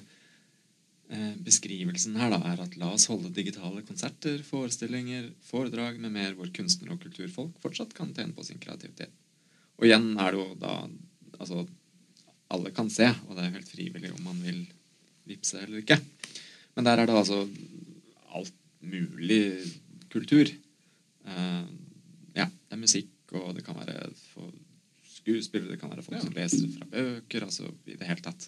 eh, 1.11 1.35
Beskrivelsen 1.45 2.17
her 2.19 2.33
da 2.33 2.41
er 2.49 2.63
at 2.65 2.75
la 2.79 2.89
oss 2.95 3.07
holde 3.11 3.31
digitale 3.35 3.83
konserter, 3.87 4.41
forestillinger, 4.43 5.29
foredrag 5.47 5.99
med 5.99 6.11
mer 6.11 6.35
hvor 6.35 6.51
kunstnere 6.51 6.97
og 6.97 7.05
kulturfolk 7.05 7.55
fortsatt 7.63 7.95
kan 7.95 8.11
tjene 8.15 8.35
på 8.35 8.43
sin 8.47 8.59
kreativitet. 8.59 9.13
Og 9.79 9.87
igjen 9.87 10.11
er 10.17 10.31
det 10.31 10.41
jo 10.43 10.59
da 10.59 10.75
Altså, 11.41 11.63
alle 12.53 12.69
kan 12.75 12.89
se, 12.93 13.07
og 13.25 13.33
det 13.33 13.47
er 13.47 13.55
helt 13.55 13.69
frivillig 13.71 14.11
om 14.13 14.19
man 14.27 14.41
vil 14.43 14.59
vippse 15.31 15.61
eller 15.63 15.81
ikke. 15.81 15.97
Men 16.75 16.87
der 16.87 17.01
er 17.01 17.09
det 17.09 17.17
altså 17.17 17.43
alt 18.35 18.57
mulig 18.81 19.43
kultur. 20.11 20.51
Uh, 21.25 21.65
ja, 22.35 22.47
det 22.47 22.75
er 22.75 22.81
musikk, 22.81 23.13
og 23.37 23.55
det 23.55 23.65
kan 23.65 23.77
være 23.77 24.11
for 24.33 24.51
skuespillere, 25.05 25.75
det 25.75 25.81
kan 25.81 25.91
være 25.91 26.05
folk 26.05 26.17
ja. 26.17 26.23
som 26.25 26.35
leser 26.35 26.71
fra 26.75 26.87
bøker, 26.91 27.45
altså 27.45 27.69
i 27.85 27.97
det 27.99 28.07
hele 28.09 28.25
tatt. 28.25 28.47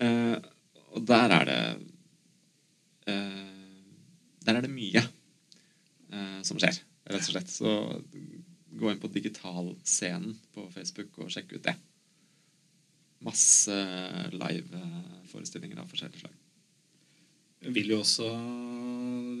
Uh, 0.00 0.36
og 0.94 1.06
der 1.06 1.34
er 1.36 1.48
det 1.48 1.62
uh, 3.10 3.48
Der 4.46 4.56
er 4.56 4.64
det 4.64 4.72
mye 4.72 5.02
som 6.42 6.58
skjer, 6.58 6.74
rett 7.06 7.26
og 7.28 7.30
slett. 7.30 7.50
Så 7.52 7.72
gå 8.80 8.88
inn 8.90 8.98
på 8.98 9.10
digitalscenen 9.14 10.32
på 10.50 10.64
Facebook 10.74 11.20
og 11.22 11.30
sjekk 11.30 11.52
ut 11.54 11.68
det. 11.68 11.74
Masse 13.20 13.74
live-forestillinger 14.32 15.80
av 15.82 15.88
forskjellig 15.90 16.20
slag. 16.22 16.36
Vi 17.60 17.72
vil 17.76 17.90
jo 17.92 17.98
også 18.00 18.24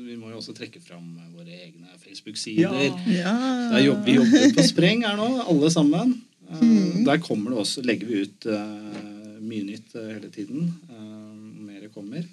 Vi 0.04 0.16
må 0.20 0.28
jo 0.32 0.36
også 0.40 0.52
trekke 0.56 0.80
fram 0.84 1.06
våre 1.36 1.54
egne 1.54 1.94
Facebook-sider. 2.02 2.90
Ja. 3.08 3.32
ja. 3.72 3.78
jobber 3.80 4.04
vi 4.10 4.16
jobber 4.18 4.52
på 4.58 4.64
spreng 4.68 5.04
her 5.06 5.16
nå, 5.20 5.28
alle 5.48 5.70
sammen. 5.72 6.16
Eh, 6.50 6.60
Mhm. 6.60 7.04
Der 7.06 7.18
kommer 7.22 7.50
det 7.54 7.60
også, 7.62 7.82
legger 7.86 8.08
vi 8.10 8.22
ut 8.26 8.46
eh, 8.50 9.38
mye 9.40 9.64
nytt 9.68 9.94
eh, 9.94 10.08
hele 10.16 10.28
tiden. 10.34 10.64
Mer 11.64 11.86
kommer. 11.94 12.24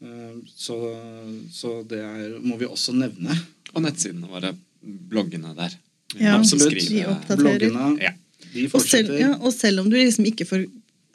Eh, 0.00 0.32
så, 0.56 0.78
så 1.52 1.82
det 1.86 2.00
er, 2.00 2.38
må 2.40 2.56
vi 2.58 2.64
også 2.66 2.94
nevne. 2.96 3.36
Og 3.74 3.82
nettsidene 3.84 4.26
våre, 4.30 4.54
bloggene 4.82 5.52
der. 5.58 5.76
Ja, 6.16 6.38
absolutt. 6.38 6.72
skrive- 6.72 7.12
oppdaterer. 7.12 7.44
Bloggene 7.44 8.02
Ja. 8.02 8.12
De 8.52 8.68
Og 8.72 8.82
selv, 8.82 9.14
ja, 9.18 9.32
og 9.40 9.52
selv 9.54 9.80
om 9.80 9.90
du 9.90 9.96
liksom 9.96 10.26
ikke 10.28 10.46
får 10.48 10.66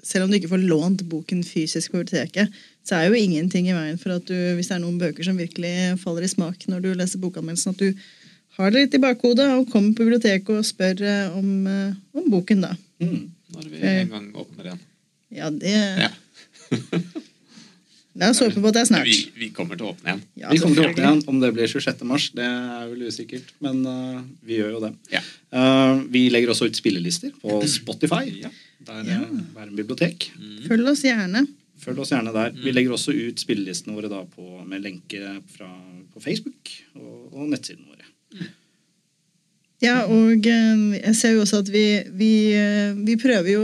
selv 0.04 0.24
om 0.24 0.32
du 0.32 0.38
ikke 0.38 0.52
får 0.54 0.62
lånt 0.64 1.02
boken 1.12 1.42
fysisk 1.44 1.92
på 1.92 2.00
biblioteket, 2.00 2.54
så 2.88 2.96
er 2.96 3.10
jo 3.10 3.20
ingenting 3.20 3.68
i 3.68 3.76
veien 3.76 3.98
for 4.00 4.16
at 4.16 4.26
du, 4.30 4.36
hvis 4.56 4.70
det 4.72 4.78
er 4.78 4.84
noen 4.84 5.00
bøker 5.02 5.28
som 5.28 5.38
virkelig 5.38 6.00
faller 6.00 6.24
i 6.24 6.30
smak 6.32 6.64
når 6.72 6.86
du 6.86 6.88
leser 6.96 7.20
bokanmeldelsen, 7.20 7.76
at 7.76 7.84
du 7.84 7.92
har 8.58 8.72
det 8.72 8.86
litt 8.86 8.96
i 8.96 9.02
bakhodet 9.04 9.50
og 9.58 9.68
kommer 9.72 9.92
på 9.98 10.08
biblioteket 10.08 10.50
og 10.56 10.66
spør 10.68 11.04
eh, 11.04 11.36
om, 11.36 11.50
eh, 11.68 12.00
om 12.16 12.32
boken, 12.32 12.64
da. 12.64 12.72
Mm. 13.04 13.28
Når 13.56 13.68
vi 13.70 13.84
Eh. 13.84 14.00
en 14.06 14.16
gang 14.16 14.32
åpner 14.36 14.72
igjen. 14.72 14.82
Ja, 15.36 15.50
det 15.52 15.76
Ja. 15.76 16.10
La 18.20 18.30
oss 18.34 18.42
håpe 18.44 18.60
på 18.60 18.72
at 18.72 18.76
det 18.76 18.82
er 18.84 18.90
snart. 18.90 19.08
Vi, 19.08 19.30
vi 19.40 19.50
kommer 19.56 19.80
til 19.80 19.88
å 19.88 19.94
åpne 19.94 20.12
igjen. 20.12 20.24
Ja, 20.42 20.50
vi 20.52 20.60
kommer 20.60 20.76
til 20.76 20.84
å 20.84 20.90
åpne 20.92 21.06
igjen. 21.06 21.22
Om 21.32 21.40
det 21.44 21.52
blir 21.56 21.72
26. 21.72 22.04
mars, 22.10 22.26
det 22.36 22.48
er 22.48 22.90
vel 22.92 23.06
usikkert. 23.08 23.54
Men 23.64 23.80
uh, 23.88 24.20
vi 24.46 24.60
gjør 24.60 24.76
jo 24.76 24.82
det. 24.84 24.92
Ja. 25.14 25.22
Uh, 25.56 26.04
vi 26.12 26.26
legger 26.34 26.52
også 26.54 26.68
ut 26.68 26.80
spillelister 26.80 27.32
på 27.42 27.62
Spotify. 27.72 28.26
Ja. 28.44 28.52
Der 28.90 29.08
Ja. 29.08 29.22
er 29.24 29.66
en 29.68 29.76
bibliotek. 29.78 30.30
Mm. 30.36 30.60
Følg 30.68 30.92
oss 30.92 31.04
gjerne. 31.08 31.46
Følg 31.80 32.04
oss 32.04 32.12
gjerne 32.12 32.34
der. 32.36 32.52
Mm. 32.56 32.64
Vi 32.66 32.76
legger 32.76 32.96
også 32.96 33.16
ut 33.16 33.40
spillelistene 33.40 33.96
våre 33.96 34.12
da 34.12 34.22
på, 34.28 34.48
med 34.68 34.84
lenke 34.84 35.38
fra, 35.56 35.70
på 36.14 36.24
Facebook 36.24 36.74
og, 37.00 37.30
og 37.32 37.48
nettsidene 37.54 37.88
våre. 37.88 38.08
Ja, 39.80 40.02
og 40.12 40.44
eh, 40.44 40.82
jeg 40.98 41.16
ser 41.16 41.38
jo 41.38 41.46
også 41.46 41.62
at 41.64 41.70
vi, 41.72 41.86
vi, 42.20 42.32
eh, 42.52 42.92
vi 43.00 43.16
prøver 43.20 43.48
jo 43.54 43.62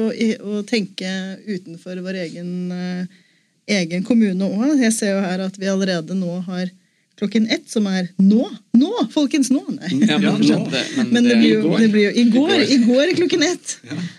å 0.47 0.61
tenke 0.67 1.09
utenfor 1.43 1.99
vår 2.05 2.21
egen, 2.21 2.51
eh, 2.71 3.17
egen 3.67 4.03
kommune 4.05 4.47
òg. 4.47 4.75
Jeg 4.81 4.93
ser 4.93 5.15
jo 5.15 5.21
her 5.25 5.45
at 5.47 5.55
vi 5.59 5.69
allerede 5.71 6.17
nå 6.17 6.39
har 6.47 6.69
klokken 7.15 7.45
ett, 7.47 7.63
som 7.71 7.85
er 7.87 8.09
nå! 8.19 8.43
Nå, 8.75 8.89
folkens! 9.13 9.47
Nå! 9.53 9.61
Nei. 9.71 10.01
Ja, 10.03 10.17
Ja, 10.19 10.33
men, 10.35 10.41
nå. 10.43 10.57
det, 10.71 10.81
Men 11.13 11.23
det 11.23 11.37
blir 11.39 11.53
jo, 11.53 11.77
det 11.79 11.87
blir 11.93 12.09
jo 12.09 12.11
i 12.11 12.25
går, 12.33 12.55
I 12.75 12.77
går 12.83 13.13
klokken 13.15 13.45
ett. 13.47 13.75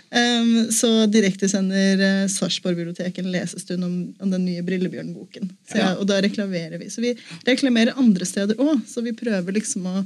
Um, 0.09 0.71
så 0.73 0.89
direktesender 1.13 2.01
uh, 2.01 2.27
Sarpsborg 2.31 2.79
bibliotek 2.79 3.19
en 3.21 3.29
lesestund 3.31 3.85
om, 3.85 3.95
om 4.19 4.33
den 4.33 4.47
nye 4.49 4.65
Brillebjørn-boken. 4.65 5.51
Ja. 5.75 5.93
Og 5.99 6.07
da 6.09 6.17
reklamerer 6.25 6.81
vi. 6.81 6.89
Så 6.89 7.05
vi 7.05 7.13
reklamerer 7.45 7.97
andre 8.01 8.25
steder 8.25 8.57
òg. 8.57 8.81
Så 8.89 9.05
vi 9.05 9.13
prøver 9.17 9.59
liksom 9.59 9.85
å 9.85 9.97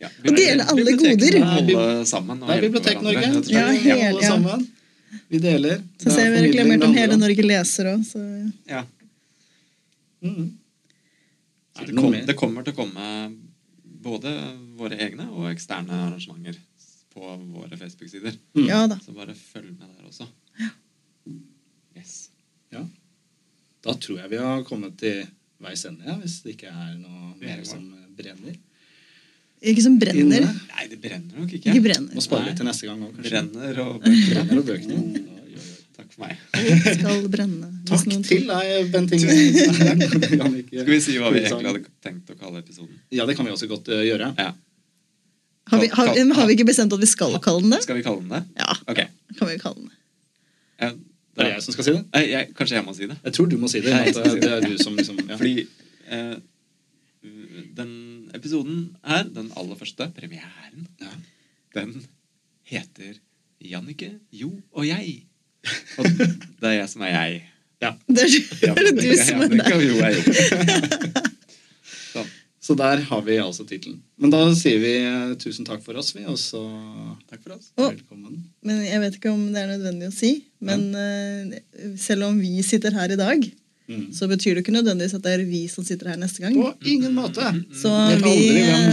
ja, 0.00 0.08
Og 0.24 0.36
dele 0.36 0.64
alle 0.72 0.92
goder. 0.96 1.36
holde 1.44 2.04
sammen 2.08 2.40
og 2.42 2.48
Det 2.48 2.56
er 2.56 2.64
Bibliotek 2.64 3.02
Norge. 3.04 3.28
Ja, 3.52 3.68
hele, 3.76 4.08
alle 4.08 4.24
ja. 4.24 4.60
Vi 5.30 5.38
deler. 5.38 5.82
Så 6.00 6.08
er 6.10 6.16
ser 6.16 6.32
vi 6.34 6.40
reklamert 6.48 6.82
om 6.88 6.94
Hele 6.96 7.16
Norge 7.20 7.44
leser 7.46 7.92
òg, 7.92 8.02
så 8.06 8.22
Ja. 8.66 8.82
Mm. 10.20 10.56
Er 11.78 11.86
det, 11.86 11.92
det 11.94 12.02
kom, 12.02 12.16
det 12.26 12.36
kommer 12.36 12.66
til 12.66 12.74
å 12.74 12.76
komme 12.80 13.04
både 14.02 14.32
våre 14.76 14.98
egne 15.00 15.28
og 15.30 15.46
eksterne 15.52 15.94
arrangementer 16.08 16.58
på 17.14 17.36
våre 17.54 17.78
Facebook-sider. 17.78 18.34
Mm. 18.58 18.66
ja 18.66 18.80
da. 18.90 18.98
Så 19.04 19.14
bare 19.14 19.36
følg 19.38 19.70
med 19.70 19.86
der 19.86 20.08
også. 20.10 20.26
Ja. 20.58 20.70
Yes. 21.96 22.16
Ja. 22.74 22.82
Da 23.86 23.94
tror 23.94 24.18
jeg 24.20 24.32
vi 24.34 24.42
har 24.42 24.66
kommet 24.66 24.98
til 25.00 25.22
veis 25.62 25.84
ende, 25.86 26.18
hvis 26.24 26.40
det 26.42 26.56
ikke 26.56 26.74
er 26.74 26.98
noe 26.98 27.30
er 27.30 27.38
mer 27.44 27.64
som 27.68 27.86
brenner. 28.18 28.58
Ikke 29.60 29.82
som 29.84 29.98
brenner. 30.00 30.46
Inne. 30.46 30.54
Nei, 30.72 30.86
det 30.88 31.00
brenner 31.02 31.42
nok 31.42 31.50
ikke. 31.52 31.68
Ikke 31.68 31.84
brenner. 31.84 32.14
Må 32.16 32.24
spare 32.24 32.48
litt 32.48 32.56
til 32.60 32.68
neste 32.68 32.88
gang 32.88 33.02
òg, 33.04 33.12
kanskje. 33.18 33.28
Brenner 33.34 33.82
og 33.84 33.98
bøker. 34.00 34.30
Brenner 34.32 34.62
og 34.62 34.70
bøkene. 34.70 35.02
Oi. 35.20 35.40
Takk 36.00 36.14
for 36.14 36.24
meg. 36.24 36.38
Alt 36.56 36.86
skal 36.96 37.26
brenne. 37.28 37.68
Takk 37.90 38.06
til 38.24 38.46
deg, 38.48 38.88
Bent 38.94 39.12
Inge. 39.12 39.36
Skal 40.70 40.88
vi 40.88 41.00
si 41.04 41.18
hva 41.20 41.32
vi 41.34 41.42
egentlig 41.44 41.68
hadde 41.68 41.82
tenkt 42.04 42.32
å 42.32 42.38
kalle 42.40 42.62
episoden? 42.62 42.96
Ja, 43.12 43.26
det 43.28 43.36
kan 43.36 43.44
vi 43.44 43.52
også 43.52 43.68
godt 43.68 43.90
uh, 43.92 44.00
gjøre. 44.06 44.30
Ja. 44.40 44.54
Har 45.70 45.82
vi, 45.82 45.90
har, 45.92 46.08
har 46.08 46.48
vi 46.48 46.56
ikke 46.56 46.66
bestemt 46.70 46.94
at 46.96 47.02
vi 47.02 47.08
skal 47.10 47.36
kalle 47.44 47.62
den 47.62 47.76
det? 47.76 47.82
Skal 47.84 48.00
vi 48.00 48.04
kalle 48.06 48.24
den 48.24 48.32
det? 48.32 48.42
Ja, 48.58 48.72
Okay. 48.90 49.06
kan 49.36 49.50
vi 49.52 49.58
kalle 49.60 49.76
den 49.76 49.90
det. 49.92 49.98
Ja, 50.80 50.90
Det 51.36 51.44
er 51.44 51.52
jeg 51.52 51.62
som 51.66 51.76
skal 51.76 51.86
si 51.86 51.92
det. 51.94 52.02
Nei, 52.16 52.24
jeg, 52.32 52.48
kanskje 52.56 52.78
jeg 52.78 52.86
må 52.88 52.94
si 52.96 53.06
det? 53.10 53.18
Jeg 53.28 53.36
tror 53.36 53.50
du 53.52 53.58
må 53.60 53.68
si 53.70 53.84
det. 53.84 53.92
Nei, 53.92 54.08
med 54.16 54.40
Det 54.40 54.50
er 54.56 54.64
du 54.64 54.80
som 54.80 54.96
liksom 54.96 55.20
ja. 55.20 55.36
Fordi 55.36 55.66
eh, 56.08 56.34
den 57.76 57.92
episoden 58.36 58.96
her, 59.06 59.24
den 59.34 59.50
aller 59.56 59.76
første, 59.78 60.10
premieren, 60.16 60.86
Ja. 61.00 61.10
den 61.74 61.94
heter 62.70 63.16
Jannicke, 63.60 64.12
Jo 64.32 64.52
og 64.72 64.86
jeg. 64.88 65.26
Og 66.00 66.06
det 66.08 66.68
er 66.70 66.76
jeg 66.78 66.88
som 66.88 67.02
er 67.04 67.10
jeg. 67.12 67.42
ja. 67.82 67.90
Det 68.08 68.22
er, 68.24 68.36
det 68.60 68.70
er 68.70 68.94
du 68.96 69.10
som 69.24 69.42
er 69.44 69.48
deg. 69.52 69.72
og 69.76 69.82
Jo 69.84 69.96
er 70.00 70.14
jo. 70.16 70.22
Sånn. 72.14 72.30
Så 72.60 72.74
der 72.76 73.00
har 73.08 73.22
vi 73.24 73.36
altså 73.40 73.64
tittelen. 73.68 74.00
Men 74.20 74.32
da 74.34 74.40
sier 74.56 74.80
vi 74.82 74.90
eh, 75.00 75.34
tusen 75.40 75.64
takk 75.68 75.80
for 75.84 75.96
oss, 76.00 76.10
vi, 76.16 76.24
og 76.28 76.36
så 76.40 76.60
Takk 77.30 77.40
for 77.44 77.54
oss. 77.56 77.70
Å. 77.80 77.88
velkommen. 77.90 78.40
Men 78.66 78.82
jeg 78.84 79.00
vet 79.04 79.16
ikke 79.20 79.32
om 79.32 79.46
det 79.54 79.62
er 79.62 79.70
nødvendig 79.72 80.10
å 80.10 80.14
si. 80.16 80.32
Men 80.64 80.88
eh, 80.96 81.60
selv 82.00 82.28
om 82.28 82.40
vi 82.40 82.60
sitter 82.66 82.94
her 82.98 83.14
i 83.14 83.20
dag, 83.20 83.46
Mm. 83.90 84.04
så 84.14 84.28
betyr 84.30 84.54
det 84.54 84.60
ikke 84.62 84.72
nødvendigvis 84.76 85.16
at 85.18 85.24
det 85.24 85.32
er 85.34 85.40
vi 85.48 85.64
som 85.66 85.82
sitter 85.82 86.12
her 86.12 86.18
neste 86.20 86.38
gang. 86.44 86.54
På 86.54 86.68
ingen 86.86 87.10
måte. 87.16 87.42
Så 87.74 87.90
vi, 88.22 88.34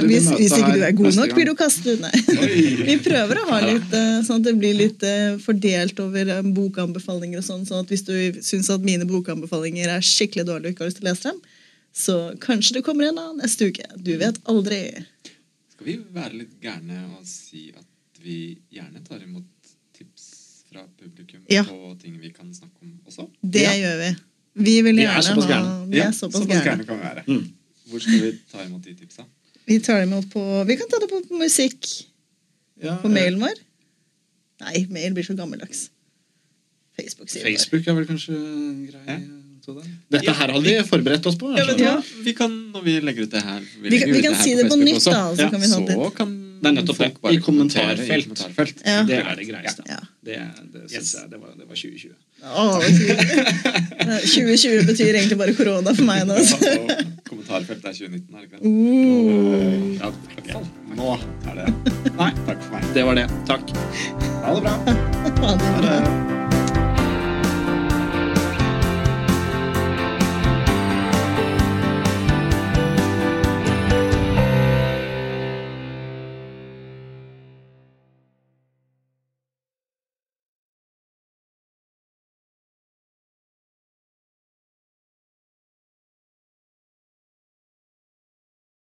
hvis, 0.09 0.25
hvis 0.39 0.55
ikke 0.57 0.71
du 0.73 0.85
er 0.87 0.95
god 0.97 1.19
nok, 1.19 1.33
blir 1.37 1.45
du 1.51 1.53
kastet 1.59 1.91
ut. 1.93 2.01
Nei. 2.01 2.11
Vi 2.87 2.95
prøver 3.05 3.37
å 3.43 3.45
ha 3.51 3.59
litt 3.61 3.93
eh, 3.93 4.15
sånn 4.25 4.41
at 4.41 4.47
det 4.47 4.55
blir 4.57 4.73
litt 4.79 5.03
eh, 5.05 5.35
fordelt 5.43 5.99
over 6.01 6.31
eh, 6.39 6.41
bokanbefalinger 6.57 7.43
og 7.43 7.45
sånn. 7.45 7.65
sånn 7.69 7.85
at 7.85 7.93
hvis 7.93 8.03
du 8.07 8.15
syns 8.41 8.71
at 8.73 8.81
mine 8.87 9.05
bokanbefalinger 9.09 9.93
er 9.99 10.01
skikkelig 10.01 10.47
dårlige 10.49 10.71
og 10.71 10.73
ikke 10.73 10.85
har 10.85 10.89
lyst 10.89 10.99
til 11.03 11.05
å 11.05 11.11
lese 11.11 11.29
dem, 11.29 11.41
så 11.97 12.15
kanskje 12.41 12.79
det 12.79 12.83
kommer 12.89 13.07
en 13.11 13.21
annen 13.21 13.43
neste 13.45 13.69
uke. 13.69 13.85
Du 14.01 14.15
vet 14.21 14.41
aldri. 14.49 14.81
Skal 15.75 15.91
vi 15.91 15.99
være 16.17 16.41
litt 16.41 16.57
gærne 16.63 17.03
og 17.17 17.21
si 17.29 17.69
at 17.77 17.85
vi 18.25 18.57
gjerne 18.73 19.03
tar 19.05 19.21
imot 19.21 19.45
tips 19.97 20.25
fra 20.71 20.83
publikum 20.99 21.41
Ja. 21.53 21.63
på 21.69 21.93
ting 22.01 22.17
vi 22.21 22.29
kan 22.33 22.49
snakke 22.53 22.81
om 22.81 22.97
også? 23.07 23.29
Det 23.41 23.61
Ja. 23.67 23.75
gjør 23.77 24.01
vi. 24.01 24.09
Vi 24.57 24.75
vil 24.81 24.95
Vi 24.97 25.03
er 25.05 25.21
såpass 25.21 25.45
ha 25.45 25.51
gærne. 25.53 25.73
Vi 25.91 25.99
er 26.01 26.11
såpass 26.11 26.45
gærne. 26.49 26.85
kan 26.85 26.97
vi 26.97 27.03
være. 27.03 27.23
Mm. 27.27 27.43
Hvor 27.91 27.99
skal 28.03 28.21
vi 28.23 28.31
ta 28.51 28.63
imot 28.65 28.83
de 28.83 28.93
tipsa? 28.93 29.23
Vi 29.67 29.79
tar 29.79 29.99
det 30.01 30.07
imot 30.07 30.29
på 30.33 30.43
Vi 30.67 30.75
kan 30.79 30.87
ta 30.91 30.99
det 31.03 31.09
på, 31.11 31.21
musikk. 31.37 31.85
Ja, 32.83 32.97
På 33.01 33.09
mailen 33.09 33.39
vår. 33.41 33.55
Nei, 34.61 34.85
mail 34.89 35.13
blir 35.13 35.23
så 35.27 35.35
gammeldags. 35.37 35.89
Facebook-siden 36.97 37.45
vår. 37.45 37.57
Facebook 37.57 37.87
er 37.87 37.93
vel 37.99 38.07
kanskje 38.09 38.37
grei 38.91 39.03
Ja. 39.67 39.73
Dette 40.13 40.31
her 40.31 40.51
hadde 40.55 40.63
vi 40.63 40.73
forberedt 40.87 41.25
oss 41.27 41.35
på. 41.35 41.49
Ja, 41.51 41.65
men 41.65 41.73
altså. 41.73 41.83
Ja. 41.83 42.23
Vi 42.23 42.31
kan, 42.33 42.51
når 42.71 42.83
vi 42.85 42.93
legger 43.03 43.25
ut 43.27 43.31
det 43.33 43.41
her 43.43 43.59
Vi 43.83 43.99
kan, 43.99 44.13
vi 44.13 44.21
kan 44.23 44.33
her 44.37 44.43
si 44.43 44.53
det 44.55 44.63
på 44.69 44.77
på 44.77 44.79
nytt, 44.79 45.03
da. 45.03 45.35
Så 45.35 45.41
Ja, 45.43 45.49
kan 45.51 45.59
vi 45.61 45.67
ta 45.67 45.79
det 45.83 45.97
Så 45.97 46.09
kan 46.15 46.29
Det 46.61 46.67
er 46.69 46.71
nettopp 46.77 46.95
folk 46.97 47.13
det. 47.13 47.21
bare 47.21 47.33
I 47.33 47.37
kommentarfelt. 47.37 48.07
i 48.07 48.21
kommentarfelt. 48.23 48.77
Ja. 48.85 49.03
Det 49.03 49.17
er 49.19 49.35
det 49.35 49.47
greieste. 49.49 49.83
Ja. 49.89 49.99
Det, 50.23 50.37
det 50.73 50.81
Yes. 50.93 51.13
jeg 51.13 51.29
det 51.31 51.39
var, 51.41 51.51
det 51.59 51.67
var 51.67 51.75
2020. 51.75 52.13
Å, 52.43 52.79
2020 52.81 54.85
betyr 54.91 55.15
egentlig 55.17 55.37
bare 55.39 55.53
korona 55.57 55.93
for 55.97 56.05
meg 56.07 56.19
nå. 56.29 56.35
Så. 56.45 56.55
Og 56.61 56.65
kommentarfelt 57.29 57.81
er 57.81 57.93
2019, 57.97 58.29
er 58.29 58.39
det 58.39 58.45
ikke 58.47 58.57
det? 58.61 58.67
Uh. 58.67 58.73
Ja, 59.97 60.07
Ok, 60.37 60.47
Nå 60.97 61.07
er 61.51 61.55
det 61.59 61.67
Nei, 62.17 62.31
Takk 62.47 62.59
for 62.63 62.71
meg. 62.77 62.81
det 62.95 63.03
var 63.09 63.15
det. 63.19 63.27
Takk. 63.49 63.65
Ha 64.45 64.49
det 64.55 64.61
bra. 64.67 64.75
Ha 65.43 65.49
det 65.59 65.67
bra. 65.81 65.95